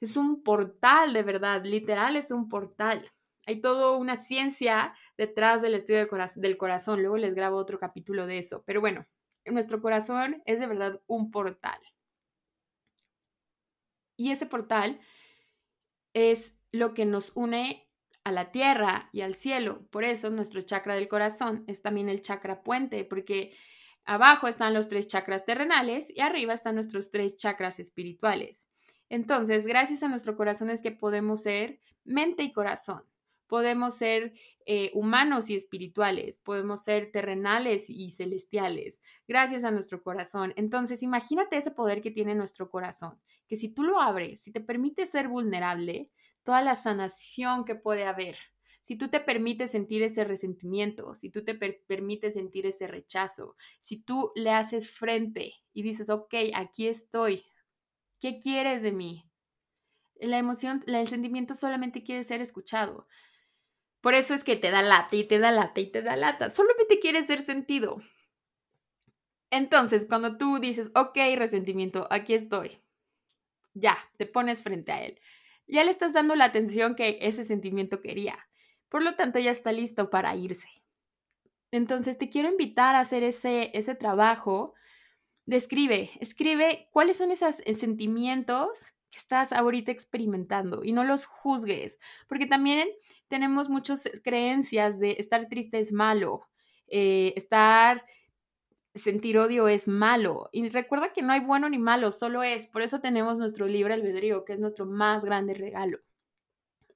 es 0.00 0.16
un 0.16 0.42
portal 0.42 1.12
de 1.12 1.22
verdad, 1.22 1.64
literal 1.64 2.16
es 2.16 2.30
un 2.30 2.48
portal. 2.48 3.10
Hay 3.46 3.60
toda 3.60 3.96
una 3.96 4.16
ciencia 4.16 4.94
detrás 5.16 5.62
del 5.62 5.74
estudio 5.74 6.08
del 6.36 6.56
corazón, 6.56 7.00
luego 7.00 7.16
les 7.16 7.34
grabo 7.34 7.56
otro 7.56 7.78
capítulo 7.78 8.26
de 8.26 8.38
eso, 8.38 8.62
pero 8.66 8.80
bueno, 8.80 9.06
nuestro 9.46 9.80
corazón 9.80 10.42
es 10.46 10.60
de 10.60 10.66
verdad 10.66 11.00
un 11.06 11.30
portal. 11.30 11.80
Y 14.16 14.30
ese 14.30 14.46
portal 14.46 15.00
es 16.12 16.60
lo 16.72 16.94
que 16.94 17.06
nos 17.06 17.32
une 17.34 17.88
a 18.24 18.32
la 18.32 18.52
tierra 18.52 19.08
y 19.12 19.22
al 19.22 19.34
cielo. 19.34 19.86
Por 19.90 20.04
eso 20.04 20.30
nuestro 20.30 20.62
chakra 20.62 20.94
del 20.94 21.08
corazón 21.08 21.64
es 21.66 21.82
también 21.82 22.08
el 22.08 22.22
chakra 22.22 22.62
puente, 22.62 23.04
porque 23.04 23.56
abajo 24.04 24.46
están 24.46 24.74
los 24.74 24.88
tres 24.88 25.08
chakras 25.08 25.44
terrenales 25.46 26.12
y 26.14 26.20
arriba 26.20 26.52
están 26.52 26.74
nuestros 26.74 27.10
tres 27.10 27.36
chakras 27.36 27.80
espirituales. 27.80 28.69
Entonces, 29.10 29.66
gracias 29.66 30.02
a 30.02 30.08
nuestro 30.08 30.36
corazón 30.36 30.70
es 30.70 30.80
que 30.80 30.92
podemos 30.92 31.42
ser 31.42 31.80
mente 32.04 32.44
y 32.44 32.52
corazón. 32.52 33.02
Podemos 33.48 33.96
ser 33.96 34.32
eh, 34.64 34.92
humanos 34.94 35.50
y 35.50 35.56
espirituales, 35.56 36.38
podemos 36.38 36.84
ser 36.84 37.10
terrenales 37.10 37.90
y 37.90 38.12
celestiales, 38.12 39.02
gracias 39.26 39.64
a 39.64 39.72
nuestro 39.72 40.04
corazón. 40.04 40.52
Entonces, 40.54 41.02
imagínate 41.02 41.56
ese 41.56 41.72
poder 41.72 42.00
que 42.00 42.12
tiene 42.12 42.36
nuestro 42.36 42.70
corazón, 42.70 43.18
que 43.48 43.56
si 43.56 43.68
tú 43.68 43.82
lo 43.82 44.00
abres, 44.00 44.42
si 44.42 44.52
te 44.52 44.60
permites 44.60 45.10
ser 45.10 45.26
vulnerable, 45.26 46.10
toda 46.44 46.62
la 46.62 46.76
sanación 46.76 47.64
que 47.64 47.74
puede 47.74 48.04
haber. 48.04 48.36
Si 48.82 48.96
tú 48.96 49.08
te 49.08 49.20
permites 49.20 49.72
sentir 49.72 50.04
ese 50.04 50.24
resentimiento, 50.24 51.14
si 51.16 51.30
tú 51.30 51.44
te 51.44 51.54
permites 51.54 52.34
sentir 52.34 52.66
ese 52.66 52.86
rechazo, 52.86 53.56
si 53.80 53.98
tú 53.98 54.30
le 54.36 54.50
haces 54.50 54.90
frente 54.90 55.54
y 55.72 55.82
dices, 55.82 56.10
ok, 56.10 56.34
aquí 56.54 56.86
estoy, 56.86 57.44
¿qué 58.20 58.38
quieres 58.40 58.82
de 58.82 58.92
mí? 58.92 59.30
La 60.16 60.38
emoción, 60.38 60.84
el 60.86 61.08
sentimiento 61.08 61.54
solamente 61.54 62.02
quiere 62.02 62.22
ser 62.24 62.40
escuchado. 62.40 63.08
Por 64.00 64.14
eso 64.14 64.34
es 64.34 64.44
que 64.44 64.56
te 64.56 64.70
da 64.70 64.82
lata 64.82 65.16
y 65.16 65.24
te 65.24 65.38
da 65.38 65.50
lata 65.50 65.80
y 65.80 65.90
te 65.90 66.02
da 66.02 66.16
lata. 66.16 66.50
Solamente 66.50 67.00
quiere 67.00 67.26
ser 67.26 67.40
sentido. 67.40 67.98
Entonces, 69.50 70.06
cuando 70.06 70.36
tú 70.36 70.58
dices, 70.58 70.90
ok, 70.94 71.16
resentimiento, 71.36 72.06
aquí 72.10 72.34
estoy, 72.34 72.80
ya, 73.74 73.98
te 74.16 74.26
pones 74.26 74.62
frente 74.62 74.92
a 74.92 75.02
él. 75.04 75.20
Ya 75.66 75.84
le 75.84 75.90
estás 75.90 76.12
dando 76.12 76.34
la 76.34 76.46
atención 76.46 76.94
que 76.94 77.18
ese 77.20 77.44
sentimiento 77.44 78.00
quería. 78.00 78.48
Por 78.88 79.02
lo 79.02 79.16
tanto, 79.16 79.38
ya 79.38 79.50
está 79.50 79.72
listo 79.72 80.10
para 80.10 80.34
irse. 80.34 80.68
Entonces, 81.72 82.18
te 82.18 82.28
quiero 82.28 82.48
invitar 82.48 82.94
a 82.94 83.00
hacer 83.00 83.22
ese, 83.22 83.70
ese 83.76 83.94
trabajo. 83.94 84.74
Describe, 85.50 86.12
escribe 86.20 86.86
cuáles 86.92 87.16
son 87.16 87.32
esos 87.32 87.60
eh, 87.64 87.74
sentimientos 87.74 88.94
que 89.10 89.18
estás 89.18 89.52
ahorita 89.52 89.90
experimentando 89.90 90.84
y 90.84 90.92
no 90.92 91.02
los 91.02 91.26
juzgues, 91.26 91.98
porque 92.28 92.46
también 92.46 92.88
tenemos 93.26 93.68
muchas 93.68 94.08
creencias 94.22 95.00
de 95.00 95.16
estar 95.18 95.48
triste 95.48 95.80
es 95.80 95.90
malo, 95.92 96.42
eh, 96.86 97.32
estar 97.34 98.04
sentir 98.94 99.38
odio 99.38 99.66
es 99.66 99.88
malo. 99.88 100.50
Y 100.52 100.68
recuerda 100.68 101.12
que 101.12 101.22
no 101.22 101.32
hay 101.32 101.40
bueno 101.40 101.68
ni 101.68 101.78
malo, 101.78 102.12
solo 102.12 102.44
es. 102.44 102.68
Por 102.68 102.82
eso 102.82 103.00
tenemos 103.00 103.36
nuestro 103.36 103.66
libre 103.66 103.94
albedrío, 103.94 104.44
que 104.44 104.52
es 104.52 104.60
nuestro 104.60 104.86
más 104.86 105.24
grande 105.24 105.54
regalo. 105.54 105.98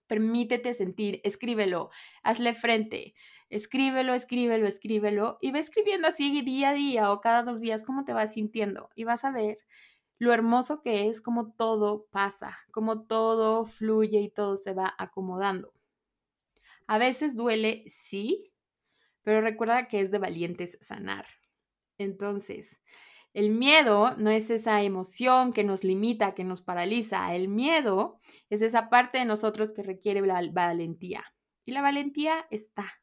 Permítete 0.07 0.75
sentir, 0.75 1.21
escríbelo, 1.25 1.91
hazle 2.23 2.55
frente, 2.55 3.15
escríbelo, 3.49 4.15
escríbelo, 4.15 4.67
escríbelo 4.67 5.39
y 5.41 5.51
ve 5.51 5.61
escribiendo 5.61 6.09
así 6.09 6.43
día 6.43 6.71
a 6.71 6.75
día 6.75 7.13
o 7.13 7.21
cada 7.21 7.43
dos 7.43 7.61
días 7.61 7.85
cómo 7.85 8.05
te 8.05 8.13
vas 8.13 8.35
sintiendo 8.35 8.91
y 8.95 9.05
vas 9.05 9.25
a 9.25 9.33
ver 9.33 9.59
lo 10.19 10.33
hermoso 10.33 10.83
que 10.83 11.09
es 11.09 11.21
como 11.21 11.53
todo 11.53 12.07
pasa, 12.11 12.59
como 12.71 13.07
todo 13.07 13.65
fluye 13.65 14.21
y 14.21 14.31
todo 14.31 14.57
se 14.57 14.73
va 14.75 14.95
acomodando. 14.99 15.73
A 16.87 16.99
veces 16.99 17.35
duele, 17.37 17.85
sí, 17.87 18.53
pero 19.23 19.41
recuerda 19.41 19.89
que 19.89 20.01
es 20.01 20.11
de 20.11 20.19
valientes 20.19 20.79
sanar. 20.81 21.27
Entonces, 21.99 22.81
el 23.35 23.51
miedo 23.51 24.17
no 24.17 24.31
es 24.31 24.49
esa 24.51 24.81
emoción 24.83 25.53
que 25.53 25.65
nos 25.65 25.83
limita, 25.83 26.35
que 26.35 26.45
nos 26.45 26.63
paraliza. 26.63 27.35
El 27.35 27.49
miedo 27.49 28.21
es 28.49 28.63
esa 28.63 28.89
parte 28.89 29.19
de 29.19 29.25
nosotros 29.25 29.73
que 29.73 29.83
requiere 29.83 30.21
la 30.25 30.41
valentía. 30.53 31.25
Y 31.65 31.73
la 31.73 31.83
valentía 31.83 32.47
está. 32.51 33.03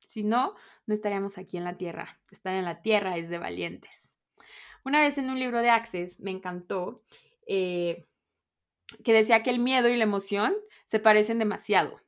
Si 0.00 0.24
no, 0.24 0.54
no 0.86 0.94
estaríamos 0.94 1.38
aquí 1.38 1.58
en 1.58 1.64
la 1.64 1.76
tierra. 1.76 2.20
Estar 2.32 2.54
en 2.54 2.64
la 2.64 2.82
tierra 2.82 3.16
es 3.16 3.30
de 3.30 3.38
valientes. 3.38 4.12
Una 4.84 4.98
vez 4.98 5.16
en 5.18 5.30
un 5.30 5.38
libro 5.38 5.62
de 5.62 5.70
Access 5.70 6.18
me 6.18 6.32
encantó 6.32 7.04
eh, 7.46 8.08
que 9.04 9.12
decía 9.12 9.44
que 9.44 9.50
el 9.50 9.60
miedo 9.60 9.88
y 9.88 9.96
la 9.96 10.04
emoción 10.04 10.54
se 10.86 10.98
parecen 10.98 11.38
demasiado. 11.38 12.00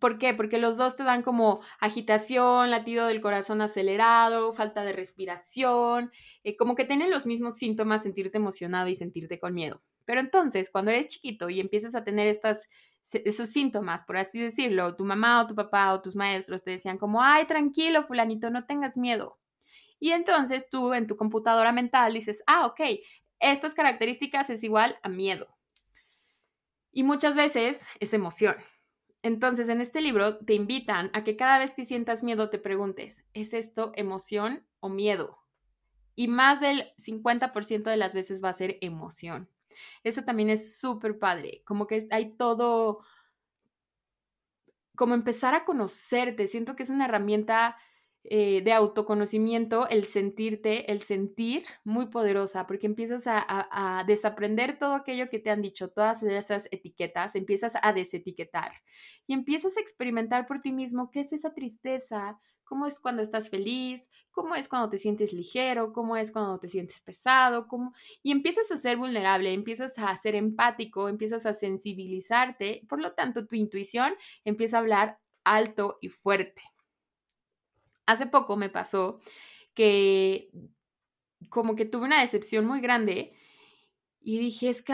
¿Por 0.00 0.18
qué? 0.18 0.34
Porque 0.34 0.58
los 0.58 0.76
dos 0.76 0.96
te 0.96 1.04
dan 1.04 1.22
como 1.22 1.60
agitación, 1.78 2.70
latido 2.70 3.06
del 3.06 3.20
corazón 3.20 3.60
acelerado, 3.60 4.52
falta 4.52 4.82
de 4.82 4.92
respiración, 4.92 6.10
eh, 6.42 6.56
como 6.56 6.74
que 6.74 6.84
tienen 6.84 7.10
los 7.10 7.24
mismos 7.24 7.56
síntomas 7.56 8.02
sentirte 8.02 8.38
emocionado 8.38 8.88
y 8.88 8.96
sentirte 8.96 9.38
con 9.38 9.54
miedo. 9.54 9.80
Pero 10.04 10.20
entonces, 10.20 10.70
cuando 10.70 10.90
eres 10.90 11.06
chiquito 11.06 11.50
y 11.50 11.60
empiezas 11.60 11.94
a 11.94 12.02
tener 12.02 12.26
estas, 12.26 12.68
esos 13.12 13.50
síntomas, 13.50 14.02
por 14.02 14.16
así 14.16 14.40
decirlo, 14.40 14.96
tu 14.96 15.04
mamá 15.04 15.42
o 15.42 15.46
tu 15.46 15.54
papá 15.54 15.92
o 15.92 16.02
tus 16.02 16.16
maestros 16.16 16.64
te 16.64 16.72
decían 16.72 16.98
como, 16.98 17.22
ay, 17.22 17.46
tranquilo, 17.46 18.04
fulanito, 18.04 18.50
no 18.50 18.66
tengas 18.66 18.96
miedo. 18.96 19.38
Y 20.00 20.10
entonces 20.10 20.68
tú 20.68 20.94
en 20.94 21.06
tu 21.06 21.16
computadora 21.16 21.70
mental 21.70 22.14
dices, 22.14 22.42
ah, 22.48 22.66
ok, 22.66 22.80
estas 23.38 23.74
características 23.74 24.50
es 24.50 24.64
igual 24.64 24.98
a 25.04 25.08
miedo. 25.08 25.46
Y 26.90 27.04
muchas 27.04 27.36
veces 27.36 27.86
es 28.00 28.12
emoción. 28.14 28.56
Entonces, 29.22 29.68
en 29.68 29.80
este 29.80 30.00
libro 30.00 30.38
te 30.38 30.54
invitan 30.54 31.10
a 31.12 31.24
que 31.24 31.36
cada 31.36 31.58
vez 31.58 31.74
que 31.74 31.84
sientas 31.84 32.22
miedo 32.22 32.48
te 32.48 32.58
preguntes, 32.58 33.26
¿es 33.34 33.52
esto 33.52 33.92
emoción 33.94 34.64
o 34.80 34.88
miedo? 34.88 35.38
Y 36.16 36.28
más 36.28 36.60
del 36.60 36.92
50% 36.96 37.90
de 37.90 37.96
las 37.96 38.14
veces 38.14 38.42
va 38.42 38.48
a 38.48 38.54
ser 38.54 38.78
emoción. 38.80 39.48
Eso 40.04 40.24
también 40.24 40.50
es 40.50 40.78
súper 40.78 41.18
padre, 41.18 41.62
como 41.64 41.86
que 41.86 42.06
hay 42.10 42.32
todo, 42.32 43.00
como 44.96 45.14
empezar 45.14 45.54
a 45.54 45.64
conocerte. 45.64 46.46
Siento 46.46 46.74
que 46.76 46.82
es 46.82 46.90
una 46.90 47.04
herramienta 47.04 47.76
eh, 48.24 48.60
de 48.62 48.72
autoconocimiento, 48.72 49.88
el 49.88 50.04
sentirte, 50.04 50.92
el 50.92 51.00
sentir 51.00 51.64
muy 51.84 52.06
poderosa, 52.06 52.66
porque 52.66 52.86
empiezas 52.86 53.24
a, 53.26 54.04
desaprender 54.06 54.78
todo 54.78 54.94
aquello 54.94 55.30
que 55.30 55.38
te 55.38 55.50
han 55.50 55.62
dicho, 55.62 55.90
todas 55.90 56.22
esas 56.22 56.68
etiquetas, 56.70 57.34
empiezas 57.34 57.74
a 57.80 57.92
desetiquetar 57.94 58.72
y 59.26 59.32
empiezas 59.32 59.76
a 59.76 59.80
experimentar 59.80 60.46
por 60.46 60.60
ti 60.60 60.70
mismo 60.70 61.10
qué 61.10 61.20
es 61.20 61.32
esa 61.32 61.54
tristeza, 61.54 62.38
cómo 62.64 62.86
es 62.86 63.00
cuando 63.00 63.22
estás 63.22 63.48
feliz, 63.48 64.10
cómo 64.30 64.54
es 64.54 64.68
cuando 64.68 64.90
te 64.90 64.98
sientes 64.98 65.32
ligero, 65.32 65.92
cómo 65.92 66.16
es 66.16 66.30
cuando 66.30 66.58
te 66.60 66.68
sientes 66.68 67.00
pesado, 67.00 67.66
cómo... 67.68 67.94
y 68.22 68.32
empiezas 68.32 68.70
a 68.70 68.76
ser 68.76 68.98
vulnerable, 68.98 69.52
empiezas 69.52 69.98
a 69.98 70.14
ser 70.16 70.34
empático, 70.34 71.08
empiezas 71.08 71.46
a 71.46 71.54
sensibilizarte, 71.54 72.82
por 72.88 73.00
lo 73.00 73.12
tanto 73.14 73.46
tu 73.46 73.56
intuición 73.56 74.14
empieza 74.44 74.76
a 74.76 74.80
hablar 74.80 75.18
alto 75.42 75.98
y 76.00 76.10
fuerte. 76.10 76.62
Hace 78.10 78.26
poco 78.26 78.56
me 78.56 78.68
pasó 78.68 79.20
que 79.74 80.50
como 81.48 81.76
que 81.76 81.84
tuve 81.84 82.06
una 82.06 82.20
decepción 82.20 82.66
muy 82.66 82.80
grande 82.80 83.32
y 84.22 84.38
dije, 84.38 84.68
es 84.68 84.82
que, 84.82 84.92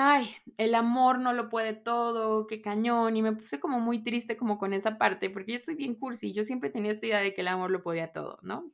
el 0.57 0.75
amor 0.75 1.19
no 1.19 1.33
lo 1.33 1.49
puede 1.49 1.75
todo, 1.75 2.47
qué 2.47 2.61
cañón. 2.61 3.17
Y 3.17 3.23
me 3.23 3.33
puse 3.33 3.59
como 3.59 3.81
muy 3.81 4.03
triste 4.05 4.37
como 4.37 4.59
con 4.59 4.73
esa 4.73 4.99
parte, 4.99 5.31
porque 5.31 5.55
yo 5.55 5.59
soy 5.59 5.75
bien 5.75 5.97
cursi. 5.97 6.33
Yo 6.33 6.45
siempre 6.45 6.71
tenía 6.71 6.93
esta 6.93 7.07
idea 7.07 7.21
de 7.21 7.35
que 7.35 7.41
el 7.41 7.49
amor 7.49 7.71
lo 7.71 7.83
podía 7.83 8.13
todo, 8.13 8.39
¿no? 8.43 8.71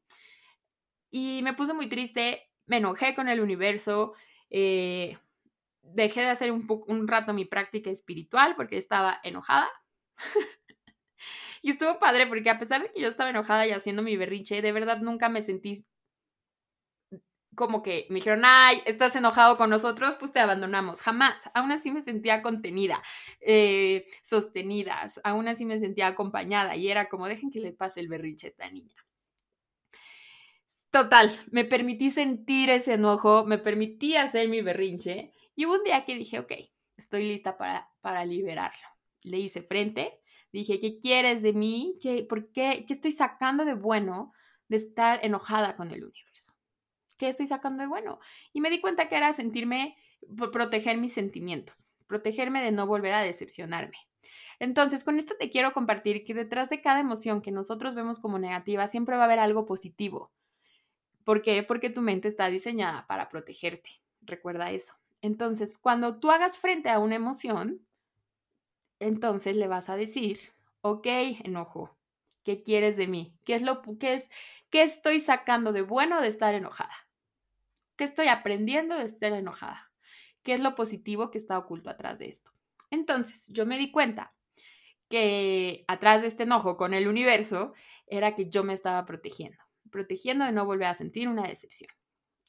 Y 1.11 1.40
me 1.42 1.55
puse 1.55 1.72
muy 1.72 1.88
triste, 1.88 2.50
me 2.66 2.78
enojé 2.78 3.14
con 3.14 3.28
el 3.28 3.40
universo, 3.40 4.14
eh, 4.50 5.18
dejé 5.83 6.20
de 6.22 6.31
hacer 6.31 6.52
un, 6.52 6.66
un 6.87 7.09
rato 7.09 7.33
mi 7.33 7.44
práctica 7.44 7.90
espiritual 7.90 8.55
porque 8.57 8.76
estaba 8.76 9.20
enojada. 9.22 9.68
y 11.62 11.70
estuvo 11.70 11.98
padre 11.98 12.27
porque 12.27 12.51
a 12.51 12.59
pesar 12.59 12.83
de 12.83 12.92
que 12.92 13.01
yo 13.01 13.09
estaba 13.09 13.31
enojada 13.31 13.66
y 13.66 13.70
haciendo 13.70 14.03
mi 14.03 14.16
berrinche, 14.16 14.61
de 14.61 14.72
verdad 14.72 14.98
nunca 15.01 15.29
me 15.29 15.42
sentí 15.42 15.87
como 17.55 17.83
que 17.83 18.07
me 18.09 18.16
dijeron, 18.16 18.42
ay, 18.44 18.83
estás 18.87 19.14
enojado 19.16 19.57
con 19.57 19.70
nosotros, 19.70 20.16
pues 20.18 20.33
te 20.33 20.40
abandonamos. 20.40 21.03
Jamás. 21.03 21.51
Aún 21.55 21.70
así 21.72 21.90
me 21.90 22.03
sentía 22.03 22.42
contenida, 22.42 23.03
eh, 23.40 24.07
sostenidas, 24.22 25.20
aún 25.25 25.48
así 25.48 25.64
me 25.66 25.79
sentía 25.79 26.07
acompañada 26.09 26.77
y 26.77 26.88
era 26.88 27.09
como, 27.09 27.29
dejen 27.29 27.51
que 27.51 27.61
le 27.61 27.72
pase 27.72 28.01
el 28.01 28.09
berrinche 28.09 28.46
a 28.46 28.51
esta 28.51 28.70
niña. 28.70 28.96
Total, 30.90 31.31
me 31.51 31.64
permití 31.64 32.11
sentir 32.11 32.68
ese 32.70 32.94
enojo, 32.94 33.44
me 33.46 33.59
permití 33.59 34.16
hacer 34.16 34.48
mi 34.48 34.61
berrinche 34.61 35.33
y 35.55 35.64
hubo 35.64 35.75
un 35.75 35.85
día 35.85 36.05
que 36.05 36.14
dije, 36.14 36.38
ok, 36.38 36.53
estoy 36.96 37.29
lista 37.29 37.57
para, 37.57 37.90
para 38.01 38.25
liberarlo. 38.25 38.87
Le 39.22 39.38
hice 39.38 39.62
frente, 39.62 40.21
dije, 40.52 40.80
¿qué 40.80 40.98
quieres 41.00 41.42
de 41.42 41.52
mí? 41.52 41.98
¿Qué, 42.00 42.24
¿Por 42.24 42.50
qué? 42.52 42.84
¿Qué 42.86 42.92
estoy 42.92 43.12
sacando 43.12 43.64
de 43.64 43.74
bueno 43.74 44.32
de 44.68 44.76
estar 44.76 45.24
enojada 45.24 45.76
con 45.76 45.90
el 45.90 46.04
universo? 46.04 46.52
¿qué 47.22 47.28
estoy 47.28 47.46
sacando 47.46 47.82
de 47.82 47.86
bueno? 47.86 48.18
Y 48.52 48.60
me 48.60 48.68
di 48.68 48.80
cuenta 48.80 49.08
que 49.08 49.16
era 49.16 49.32
sentirme, 49.32 49.96
proteger 50.52 50.98
mis 50.98 51.12
sentimientos, 51.12 51.84
protegerme 52.08 52.60
de 52.60 52.72
no 52.72 52.88
volver 52.88 53.14
a 53.14 53.22
decepcionarme. 53.22 53.96
Entonces, 54.58 55.04
con 55.04 55.18
esto 55.18 55.34
te 55.38 55.48
quiero 55.48 55.72
compartir 55.72 56.24
que 56.24 56.34
detrás 56.34 56.68
de 56.68 56.80
cada 56.80 56.98
emoción 56.98 57.40
que 57.40 57.52
nosotros 57.52 57.94
vemos 57.94 58.18
como 58.18 58.40
negativa, 58.40 58.88
siempre 58.88 59.14
va 59.14 59.22
a 59.22 59.26
haber 59.26 59.38
algo 59.38 59.66
positivo. 59.66 60.32
¿Por 61.22 61.42
qué? 61.42 61.62
Porque 61.62 61.90
tu 61.90 62.00
mente 62.00 62.26
está 62.26 62.48
diseñada 62.48 63.06
para 63.06 63.28
protegerte. 63.28 63.90
Recuerda 64.22 64.72
eso. 64.72 64.94
Entonces, 65.20 65.74
cuando 65.80 66.18
tú 66.18 66.32
hagas 66.32 66.58
frente 66.58 66.90
a 66.90 66.98
una 66.98 67.14
emoción, 67.14 67.86
entonces 69.02 69.56
le 69.56 69.68
vas 69.68 69.88
a 69.88 69.96
decir, 69.96 70.38
ok, 70.80 71.06
enojo, 71.44 71.96
¿qué 72.44 72.62
quieres 72.62 72.96
de 72.96 73.06
mí? 73.06 73.36
¿Qué 73.44 73.54
es 73.54 73.62
lo 73.62 73.82
qué 73.98 74.14
es 74.14 74.30
qué 74.70 74.82
estoy 74.82 75.20
sacando 75.20 75.72
de 75.72 75.82
bueno 75.82 76.20
de 76.20 76.28
estar 76.28 76.54
enojada? 76.54 76.94
¿Qué 77.96 78.04
estoy 78.04 78.28
aprendiendo 78.28 78.96
de 78.96 79.04
estar 79.04 79.32
enojada? 79.32 79.90
¿Qué 80.42 80.54
es 80.54 80.60
lo 80.60 80.74
positivo 80.74 81.30
que 81.30 81.38
está 81.38 81.58
oculto 81.58 81.90
atrás 81.90 82.18
de 82.18 82.26
esto? 82.26 82.52
Entonces, 82.90 83.46
yo 83.48 83.64
me 83.64 83.78
di 83.78 83.90
cuenta 83.90 84.34
que 85.08 85.84
atrás 85.88 86.22
de 86.22 86.28
este 86.28 86.44
enojo 86.44 86.76
con 86.76 86.94
el 86.94 87.06
universo 87.06 87.74
era 88.06 88.34
que 88.34 88.48
yo 88.48 88.64
me 88.64 88.72
estaba 88.72 89.04
protegiendo, 89.04 89.62
protegiendo 89.90 90.44
de 90.44 90.52
no 90.52 90.66
volver 90.66 90.88
a 90.88 90.94
sentir 90.94 91.28
una 91.28 91.44
decepción. 91.44 91.90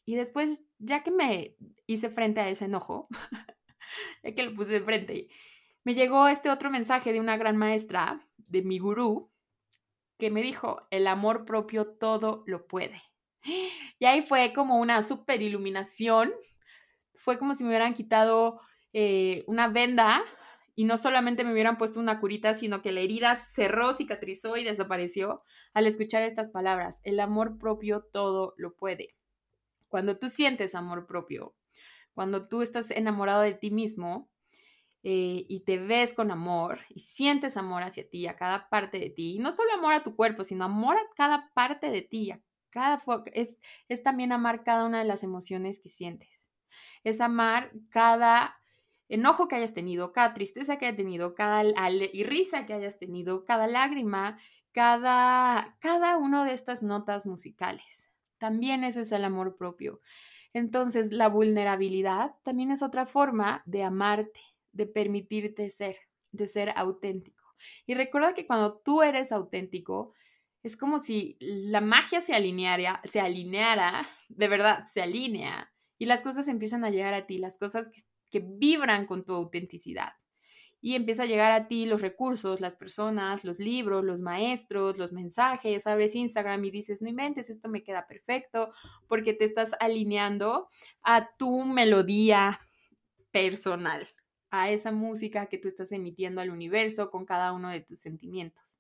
Y 0.05 0.15
después, 0.15 0.63
ya 0.79 1.03
que 1.03 1.11
me 1.11 1.55
hice 1.87 2.09
frente 2.09 2.41
a 2.41 2.49
ese 2.49 2.65
enojo, 2.65 3.07
ya 4.23 4.33
que 4.33 4.43
lo 4.43 4.53
puse 4.53 4.71
de 4.71 4.81
frente, 4.81 5.27
me 5.83 5.95
llegó 5.95 6.27
este 6.27 6.49
otro 6.49 6.69
mensaje 6.69 7.13
de 7.13 7.19
una 7.19 7.37
gran 7.37 7.57
maestra, 7.57 8.25
de 8.37 8.61
mi 8.61 8.79
gurú, 8.79 9.31
que 10.17 10.29
me 10.29 10.41
dijo, 10.41 10.87
el 10.91 11.07
amor 11.07 11.45
propio 11.45 11.85
todo 11.85 12.43
lo 12.45 12.67
puede. 12.67 13.01
Y 13.99 14.05
ahí 14.05 14.21
fue 14.21 14.51
como 14.53 14.79
una 14.79 15.01
super 15.01 15.41
iluminación. 15.41 16.33
Fue 17.15 17.37
como 17.37 17.53
si 17.53 17.63
me 17.63 17.69
hubieran 17.69 17.93
quitado 17.93 18.59
eh, 18.91 19.45
una 19.47 19.69
venda 19.69 20.21
y 20.75 20.83
no 20.83 20.97
solamente 20.97 21.43
me 21.43 21.53
hubieran 21.53 21.77
puesto 21.77 21.99
una 21.99 22.19
curita, 22.19 22.53
sino 22.53 22.81
que 22.81 22.91
la 22.91 22.99
herida 22.99 23.35
cerró, 23.35 23.93
cicatrizó 23.93 24.57
y 24.57 24.63
desapareció 24.63 25.43
al 25.73 25.87
escuchar 25.87 26.23
estas 26.23 26.49
palabras. 26.49 26.99
El 27.03 27.19
amor 27.19 27.57
propio 27.57 28.01
todo 28.11 28.55
lo 28.57 28.75
puede. 28.75 29.15
Cuando 29.87 30.17
tú 30.17 30.27
sientes 30.27 30.75
amor 30.75 31.05
propio, 31.05 31.55
cuando 32.13 32.47
tú 32.47 32.61
estás 32.61 32.91
enamorado 32.91 33.41
de 33.41 33.53
ti 33.53 33.71
mismo 33.71 34.29
eh, 35.03 35.45
y 35.49 35.59
te 35.65 35.79
ves 35.79 36.13
con 36.13 36.31
amor 36.31 36.79
y 36.89 36.99
sientes 36.99 37.57
amor 37.57 37.83
hacia 37.83 38.09
ti, 38.09 38.25
a 38.27 38.37
cada 38.37 38.69
parte 38.69 38.99
de 38.99 39.09
ti, 39.09 39.35
y 39.35 39.39
no 39.39 39.51
solo 39.51 39.73
amor 39.73 39.93
a 39.93 40.03
tu 40.03 40.15
cuerpo, 40.15 40.43
sino 40.43 40.63
amor 40.63 40.95
a 40.95 41.03
cada 41.15 41.51
parte 41.53 41.91
de 41.91 42.01
ti, 42.01 42.31
a 42.31 42.41
cada 42.69 43.01
es, 43.33 43.59
es 43.89 44.01
también 44.01 44.31
amar 44.31 44.63
cada 44.63 44.85
una 44.85 44.99
de 44.99 45.05
las 45.05 45.23
emociones 45.23 45.79
que 45.79 45.89
sientes. 45.89 46.29
Es 47.03 47.21
amar 47.21 47.71
cada 47.89 48.55
enojo 49.09 49.47
que 49.47 49.55
hayas 49.55 49.73
tenido, 49.73 50.11
cada 50.11 50.33
tristeza 50.33 50.77
que 50.77 50.87
hayas 50.87 50.97
tenido, 50.97 51.35
cada 51.35 51.63
risa 52.23 52.65
que 52.65 52.73
hayas 52.73 52.97
tenido, 52.97 53.45
cada 53.45 53.67
lágrima, 53.67 54.39
cada, 54.71 55.77
cada 55.79 56.17
una 56.17 56.45
de 56.45 56.53
estas 56.53 56.81
notas 56.81 57.25
musicales. 57.25 58.11
También 58.37 58.83
ese 58.83 59.01
es 59.01 59.11
el 59.11 59.23
amor 59.23 59.55
propio. 59.55 60.01
Entonces, 60.53 61.11
la 61.11 61.29
vulnerabilidad 61.29 62.35
también 62.43 62.71
es 62.71 62.81
otra 62.81 63.05
forma 63.05 63.63
de 63.65 63.83
amarte, 63.83 64.41
de 64.73 64.86
permitirte 64.86 65.69
ser, 65.69 65.97
de 66.31 66.47
ser 66.47 66.73
auténtico. 66.75 67.43
Y 67.86 67.93
recuerda 67.93 68.33
que 68.33 68.45
cuando 68.45 68.79
tú 68.79 69.01
eres 69.01 69.31
auténtico, 69.31 70.13
es 70.63 70.77
como 70.77 70.99
si 70.99 71.38
la 71.39 71.81
magia 71.81 72.21
se 72.21 72.33
alineara, 72.33 73.01
se 73.03 73.19
alineara, 73.19 74.09
de 74.29 74.47
verdad, 74.47 74.86
se 74.86 75.01
alinea 75.01 75.73
y 75.97 76.05
las 76.05 76.23
cosas 76.23 76.47
empiezan 76.47 76.86
a 76.86 76.89
llegar 76.89 77.13
a 77.13 77.27
ti, 77.27 77.38
las 77.38 77.57
cosas 77.57 77.89
que, 77.89 78.01
vibran 78.39 79.05
con 79.05 79.25
tu 79.25 79.33
autenticidad. 79.33 80.13
Y 80.81 80.95
empieza 80.95 81.23
a 81.23 81.27
llegar 81.27 81.51
a 81.51 81.67
ti 81.67 81.86
los 81.86 82.01
recursos, 82.01 82.62
las 82.62 82.75
personas, 82.75 83.45
los 83.45 83.59
libros, 83.59 84.03
los 84.03 84.21
maestros, 84.21 84.97
los 84.97 85.13
mensajes. 85.13 85.86
Abres 85.86 86.15
Instagram 86.15 86.65
y 86.65 86.71
dices, 86.71 87.03
no 87.03 87.09
inventes, 87.09 87.51
esto 87.51 87.69
me 87.69 87.83
queda 87.83 88.07
perfecto, 88.07 88.73
porque 89.07 89.33
te 89.33 89.45
estás 89.45 89.75
alineando 89.79 90.67
a 91.03 91.29
tu 91.38 91.63
melodía 91.63 92.59
personal, 93.31 94.09
a 94.53 94.69
esa 94.69 94.91
música 94.91 95.47
que 95.47 95.57
tú 95.57 95.67
estás 95.67 95.91
emitiendo 95.91 96.39
al 96.39 96.51
universo 96.51 97.09
con 97.09 97.25
cada 97.25 97.53
uno 97.53 97.69
de 97.69 97.81
tus 97.81 97.97
sentimientos. 97.97 98.77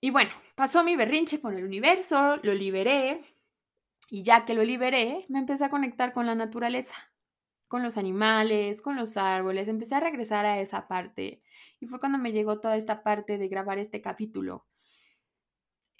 Y 0.00 0.10
bueno, 0.10 0.32
pasó 0.56 0.82
mi 0.82 0.96
berrinche 0.96 1.40
con 1.40 1.56
el 1.56 1.64
universo, 1.64 2.38
lo 2.42 2.54
liberé 2.54 3.20
y 4.10 4.24
ya 4.24 4.46
que 4.46 4.54
lo 4.54 4.64
liberé, 4.64 5.26
me 5.28 5.38
empecé 5.38 5.64
a 5.64 5.70
conectar 5.70 6.12
con 6.12 6.26
la 6.26 6.34
naturaleza, 6.34 6.96
con 7.68 7.84
los 7.84 7.96
animales, 7.96 8.82
con 8.82 8.96
los 8.96 9.16
árboles, 9.16 9.68
empecé 9.68 9.94
a 9.94 10.00
regresar 10.00 10.44
a 10.44 10.60
esa 10.60 10.88
parte 10.88 11.40
y 11.78 11.86
fue 11.86 12.00
cuando 12.00 12.18
me 12.18 12.32
llegó 12.32 12.58
toda 12.58 12.76
esta 12.76 13.04
parte 13.04 13.38
de 13.38 13.46
grabar 13.46 13.78
este 13.78 14.02
capítulo. 14.02 14.66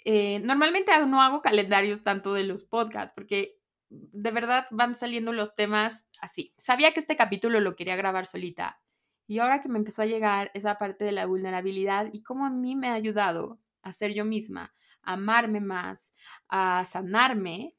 Eh, 0.03 0.41
normalmente 0.43 0.91
no 1.07 1.21
hago 1.21 1.41
calendarios 1.41 2.03
tanto 2.03 2.33
de 2.33 2.43
los 2.43 2.65
podcasts 2.65 3.13
porque 3.15 3.62
de 4.11 4.31
verdad 4.31 4.67
van 4.71 4.95
saliendo 4.95 5.33
los 5.33 5.55
temas 5.55 6.07
así. 6.19 6.53
Sabía 6.57 6.93
que 6.93 6.99
este 6.99 7.15
capítulo 7.15 7.59
lo 7.59 7.75
quería 7.75 7.95
grabar 7.95 8.25
solita 8.25 8.81
y 9.27 9.39
ahora 9.39 9.61
que 9.61 9.69
me 9.69 9.79
empezó 9.79 10.01
a 10.01 10.07
llegar 10.07 10.51
esa 10.53 10.77
parte 10.77 11.05
de 11.05 11.11
la 11.11 11.25
vulnerabilidad 11.25 12.09
y 12.11 12.23
cómo 12.23 12.45
a 12.45 12.49
mí 12.49 12.75
me 12.75 12.89
ha 12.89 12.93
ayudado 12.93 13.59
a 13.81 13.93
ser 13.93 14.13
yo 14.13 14.25
misma, 14.25 14.73
a 15.01 15.13
amarme 15.13 15.61
más, 15.61 16.13
a 16.49 16.83
sanarme, 16.85 17.75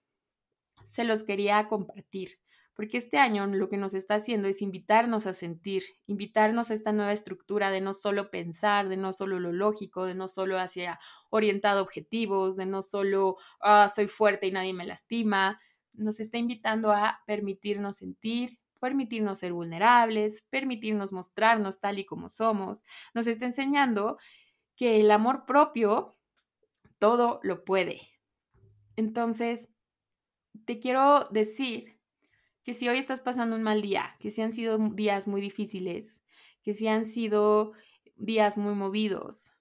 se 0.87 1.05
los 1.05 1.25
quería 1.25 1.69
compartir. 1.69 2.39
Porque 2.75 2.99
este 2.99 3.19
año 3.19 3.47
lo 3.47 3.69
que 3.69 3.77
nos 3.77 3.95
está 3.95 4.17
haciendo 4.17 4.49
es 4.49 4.61
invitarnos 4.61 5.27
a 5.27 5.33
sentir, 5.33 5.85
invitarnos 6.07 6.71
a 6.71 6.75
esta 6.75 6.91
nueva 6.91 7.13
estructura 7.13 7.71
de 7.71 7.81
no 7.81 7.95
solo 7.95 8.31
pensar, 8.31 8.89
de 8.89 8.97
no 8.97 9.13
solo 9.13 9.39
lo 9.39 9.53
lógico, 9.53 10.07
de 10.07 10.15
no 10.15 10.27
solo 10.27 10.59
hacia 10.59 10.99
orientado 11.31 11.83
objetivos, 11.83 12.57
de 12.57 12.67
no 12.67 12.83
solo 12.83 13.37
ah, 13.61 13.89
soy 13.95 14.09
fuerte 14.09 14.49
y 14.49 14.51
nadie 14.51 14.73
me 14.73 14.87
lastima. 14.87 15.61
Nos 15.95 16.21
está 16.21 16.39
invitando 16.39 16.93
a 16.93 17.23
permitirnos 17.27 17.97
sentir, 17.97 18.59
permitirnos 18.81 19.39
ser 19.39 19.53
vulnerables, 19.53 20.43
permitirnos 20.51 21.13
mostrarnos 21.13 21.81
tal 21.81 21.99
y 21.99 22.05
como 22.05 22.29
somos. 22.29 22.85
Nos 23.15 23.27
está 23.27 23.47
enseñando 23.47 24.19
que 24.77 25.01
el 25.01 25.11
amor 25.11 25.47
propio 25.47 26.17
todo 26.99 27.41
lo 27.43 27.65
puede. 27.65 28.01
Entonces, 28.97 29.69
te 30.65 30.79
quiero 30.79 31.29
decir 31.31 31.99
que 32.63 32.75
si 32.75 32.89
hoy 32.89 32.99
estás 32.99 33.21
pasando 33.21 33.57
un 33.57 33.63
mal 33.63 33.83
día, 33.83 34.17
que 34.21 34.31
si 34.31 34.43
han 34.43 34.53
sido 34.53 34.79
días 34.79 35.29
muy 35.29 35.41
difíciles, 35.41 36.21
que 36.63 36.75
si 36.75 36.89
han 36.89 37.05
sido 37.05 37.73
días 38.17 38.57
muy 38.57 38.75
movidos, 38.75 39.53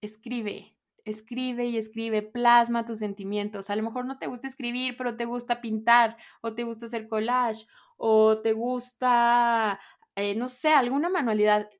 escribe, 0.00 0.75
escribe 1.06 1.66
y 1.66 1.78
escribe, 1.78 2.20
plasma 2.22 2.84
tus 2.84 2.98
sentimientos. 2.98 3.70
A 3.70 3.76
lo 3.76 3.82
mejor 3.82 4.04
no 4.04 4.18
te 4.18 4.26
gusta 4.26 4.48
escribir, 4.48 4.96
pero 4.98 5.16
te 5.16 5.24
gusta 5.24 5.60
pintar 5.62 6.16
o 6.42 6.54
te 6.54 6.64
gusta 6.64 6.86
hacer 6.86 7.08
collage 7.08 7.66
o 7.96 8.42
te 8.42 8.52
gusta, 8.52 9.80
eh, 10.16 10.34
no 10.34 10.48
sé, 10.48 10.70
alguna 10.70 11.08
manualidad 11.08 11.70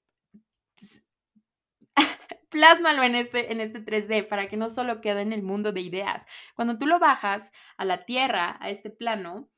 plásmalo 2.50 3.02
en 3.02 3.16
este, 3.16 3.52
en 3.52 3.60
este 3.60 3.84
3D 3.84 4.28
para 4.28 4.48
que 4.48 4.56
no 4.56 4.70
solo 4.70 5.00
quede 5.00 5.22
en 5.22 5.32
el 5.32 5.42
mundo 5.42 5.72
de 5.72 5.80
ideas. 5.80 6.24
Cuando 6.54 6.78
tú 6.78 6.86
lo 6.86 7.00
bajas 7.00 7.50
a 7.76 7.84
la 7.84 8.04
tierra, 8.04 8.56
a 8.60 8.70
este 8.70 8.90
plano, 8.90 9.50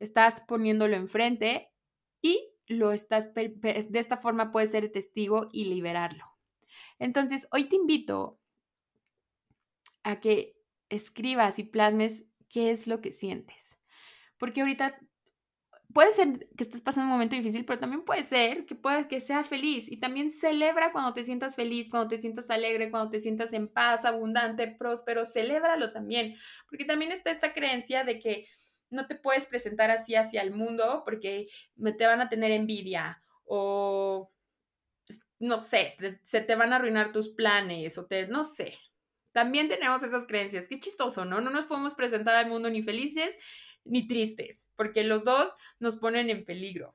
estás 0.00 0.40
poniéndolo 0.40 0.96
enfrente 0.96 1.70
y 2.20 2.50
lo 2.66 2.90
estás, 2.90 3.32
de 3.34 3.88
esta 3.92 4.16
forma 4.16 4.50
puedes 4.50 4.72
ser 4.72 4.90
testigo 4.90 5.48
y 5.52 5.66
liberarlo. 5.66 6.26
Entonces, 6.98 7.46
hoy 7.52 7.68
te 7.68 7.76
invito 7.76 8.41
a 10.02 10.20
que 10.20 10.56
escribas 10.88 11.58
y 11.58 11.64
plasmes 11.64 12.24
qué 12.48 12.70
es 12.70 12.86
lo 12.86 13.00
que 13.00 13.12
sientes. 13.12 13.78
Porque 14.38 14.60
ahorita 14.60 14.98
puede 15.92 16.12
ser 16.12 16.48
que 16.56 16.64
estés 16.64 16.80
pasando 16.80 17.06
un 17.06 17.12
momento 17.12 17.36
difícil, 17.36 17.64
pero 17.64 17.78
también 17.78 18.04
puede 18.04 18.22
ser 18.24 18.66
que 18.66 18.74
pueda 18.74 19.08
que 19.08 19.20
sea 19.20 19.44
feliz 19.44 19.90
y 19.90 19.98
también 19.98 20.30
celebra 20.30 20.92
cuando 20.92 21.12
te 21.12 21.24
sientas 21.24 21.54
feliz, 21.56 21.88
cuando 21.88 22.08
te 22.08 22.18
sientas 22.18 22.50
alegre, 22.50 22.90
cuando 22.90 23.10
te 23.10 23.20
sientas 23.20 23.52
en 23.52 23.68
paz, 23.68 24.04
abundante, 24.04 24.68
próspero, 24.68 25.24
celébralo 25.24 25.92
también, 25.92 26.36
porque 26.68 26.84
también 26.84 27.12
está 27.12 27.30
esta 27.30 27.52
creencia 27.52 28.04
de 28.04 28.18
que 28.20 28.46
no 28.90 29.06
te 29.06 29.14
puedes 29.14 29.46
presentar 29.46 29.90
así 29.90 30.14
hacia 30.14 30.42
el 30.42 30.52
mundo 30.52 31.02
porque 31.04 31.48
te 31.98 32.06
van 32.06 32.20
a 32.20 32.28
tener 32.28 32.52
envidia 32.52 33.22
o 33.44 34.30
no 35.38 35.58
sé, 35.58 35.90
se 36.22 36.40
te 36.40 36.54
van 36.54 36.72
a 36.72 36.76
arruinar 36.76 37.10
tus 37.12 37.30
planes 37.30 37.98
o 37.98 38.06
te 38.06 38.28
no 38.28 38.44
sé. 38.44 38.78
También 39.32 39.68
tenemos 39.68 40.02
esas 40.02 40.26
creencias. 40.26 40.68
Qué 40.68 40.78
chistoso, 40.78 41.24
¿no? 41.24 41.40
No 41.40 41.50
nos 41.50 41.64
podemos 41.64 41.94
presentar 41.94 42.34
al 42.34 42.48
mundo 42.48 42.70
ni 42.70 42.82
felices 42.82 43.38
ni 43.84 44.06
tristes, 44.06 44.66
porque 44.76 45.04
los 45.04 45.24
dos 45.24 45.54
nos 45.80 45.96
ponen 45.96 46.30
en 46.30 46.44
peligro. 46.44 46.94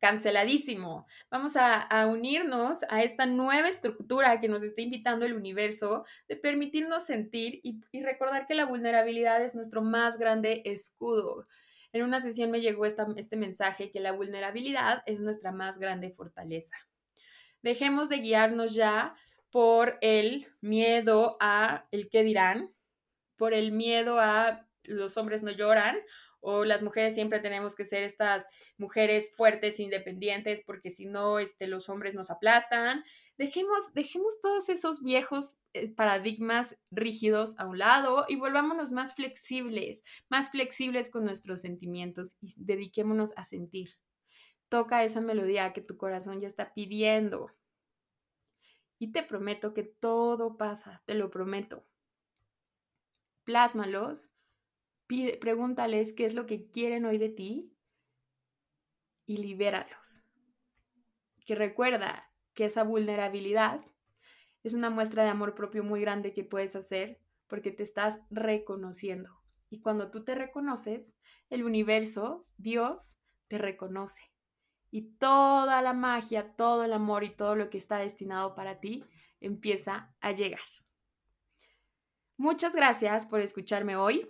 Canceladísimo. 0.00 1.06
Vamos 1.30 1.56
a, 1.56 1.86
unirnos 2.08 2.80
a 2.88 3.04
esta 3.04 3.24
nueva 3.24 3.68
estructura 3.68 4.40
que 4.40 4.48
nos 4.48 4.64
está 4.64 4.80
invitando 4.80 5.24
el 5.24 5.34
universo 5.34 6.04
de 6.26 6.34
permitirnos 6.34 7.06
sentir 7.06 7.60
y, 7.62 7.80
recordar 8.02 8.48
que 8.48 8.56
la 8.56 8.64
vulnerabilidad 8.64 9.40
es 9.44 9.54
nuestro 9.54 9.80
más 9.80 10.18
grande 10.18 10.62
escudo. 10.64 11.46
En 11.92 12.02
una 12.02 12.20
sesión 12.20 12.50
me 12.50 12.60
llegó 12.60 12.84
este 12.84 13.36
mensaje 13.36 13.92
que 13.92 14.00
la 14.00 14.10
vulnerabilidad 14.10 15.04
es 15.06 15.20
nuestra 15.20 15.52
más 15.52 15.78
grande 15.78 16.10
fortaleza. 16.10 16.76
Dejemos 17.62 18.08
de 18.08 18.18
guiarnos 18.18 18.74
ya 18.74 19.14
por 19.52 19.98
el 20.00 20.48
miedo 20.60 21.36
a 21.38 21.86
el 21.92 22.08
qué 22.08 22.24
dirán, 22.24 22.74
por 23.36 23.54
el 23.54 23.70
miedo 23.70 24.18
a 24.18 24.66
los 24.82 25.16
hombres 25.16 25.44
no 25.44 25.52
lloran 25.52 25.98
o 26.40 26.64
las 26.64 26.82
mujeres 26.82 27.14
siempre 27.14 27.38
tenemos 27.38 27.76
que 27.76 27.84
ser 27.84 28.02
estas 28.02 28.46
mujeres 28.76 29.30
fuertes, 29.36 29.78
independientes, 29.78 30.60
porque 30.66 30.90
si 30.90 31.06
no, 31.06 31.38
este, 31.38 31.68
los 31.68 31.88
hombres 31.88 32.16
nos 32.16 32.30
aplastan. 32.30 33.04
Dejemos, 33.38 33.94
dejemos 33.94 34.40
todos 34.40 34.68
esos 34.68 35.02
viejos 35.04 35.56
eh, 35.72 35.88
paradigmas 35.88 36.80
rígidos 36.90 37.54
a 37.58 37.66
un 37.66 37.78
lado 37.78 38.24
y 38.28 38.34
volvámonos 38.34 38.90
más 38.90 39.14
flexibles, 39.14 40.02
más 40.28 40.50
flexibles 40.50 41.10
con 41.10 41.24
nuestros 41.24 41.60
sentimientos 41.60 42.34
y 42.40 42.52
dediquémonos 42.56 43.32
a 43.36 43.44
sentir. 43.44 43.90
Toca 44.68 45.04
esa 45.04 45.20
melodía 45.20 45.72
que 45.72 45.80
tu 45.80 45.96
corazón 45.96 46.40
ya 46.40 46.48
está 46.48 46.74
pidiendo. 46.74 47.52
Y 49.02 49.10
te 49.10 49.24
prometo 49.24 49.74
que 49.74 49.82
todo 49.82 50.56
pasa, 50.56 51.02
te 51.06 51.16
lo 51.16 51.28
prometo. 51.28 51.84
Plásmalos 53.42 54.30
pregúntales 55.40 56.12
qué 56.12 56.24
es 56.24 56.34
lo 56.36 56.46
que 56.46 56.70
quieren 56.70 57.04
hoy 57.04 57.18
de 57.18 57.28
ti 57.28 57.74
y 59.26 59.38
libéralos. 59.38 60.22
Que 61.44 61.56
recuerda 61.56 62.30
que 62.54 62.66
esa 62.66 62.84
vulnerabilidad 62.84 63.84
es 64.62 64.72
una 64.72 64.88
muestra 64.88 65.24
de 65.24 65.30
amor 65.30 65.56
propio 65.56 65.82
muy 65.82 66.00
grande 66.00 66.32
que 66.32 66.44
puedes 66.44 66.76
hacer 66.76 67.18
porque 67.48 67.72
te 67.72 67.82
estás 67.82 68.20
reconociendo. 68.30 69.42
Y 69.68 69.80
cuando 69.80 70.12
tú 70.12 70.22
te 70.22 70.36
reconoces, 70.36 71.12
el 71.50 71.64
universo, 71.64 72.46
Dios, 72.56 73.18
te 73.48 73.58
reconoce. 73.58 74.31
Y 74.92 75.16
toda 75.18 75.82
la 75.82 75.94
magia, 75.94 76.54
todo 76.54 76.84
el 76.84 76.92
amor 76.92 77.24
y 77.24 77.30
todo 77.30 77.56
lo 77.56 77.70
que 77.70 77.78
está 77.78 77.98
destinado 77.98 78.54
para 78.54 78.78
ti 78.78 79.04
empieza 79.40 80.14
a 80.20 80.30
llegar. 80.30 80.60
Muchas 82.36 82.74
gracias 82.74 83.26
por 83.26 83.40
escucharme 83.40 83.96
hoy. 83.96 84.28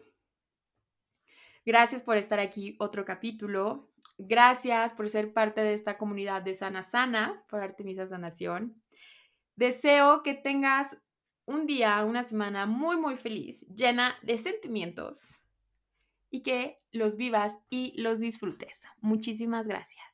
Gracias 1.66 2.02
por 2.02 2.16
estar 2.16 2.38
aquí 2.38 2.76
otro 2.78 3.04
capítulo. 3.04 3.90
Gracias 4.18 4.92
por 4.92 5.08
ser 5.08 5.32
parte 5.32 5.60
de 5.62 5.74
esta 5.74 5.98
comunidad 5.98 6.42
de 6.42 6.54
Sana 6.54 6.82
Sana 6.82 7.42
por 7.50 7.60
Artemisa 7.60 8.06
Sanación. 8.06 8.80
Deseo 9.56 10.22
que 10.22 10.34
tengas 10.34 11.02
un 11.44 11.66
día, 11.66 12.04
una 12.04 12.22
semana 12.22 12.66
muy, 12.66 12.96
muy 12.96 13.16
feliz, 13.16 13.66
llena 13.66 14.16
de 14.22 14.38
sentimientos 14.38 15.40
y 16.30 16.42
que 16.42 16.80
los 16.92 17.16
vivas 17.16 17.58
y 17.68 18.00
los 18.00 18.20
disfrutes. 18.20 18.84
Muchísimas 19.00 19.66
gracias. 19.66 20.11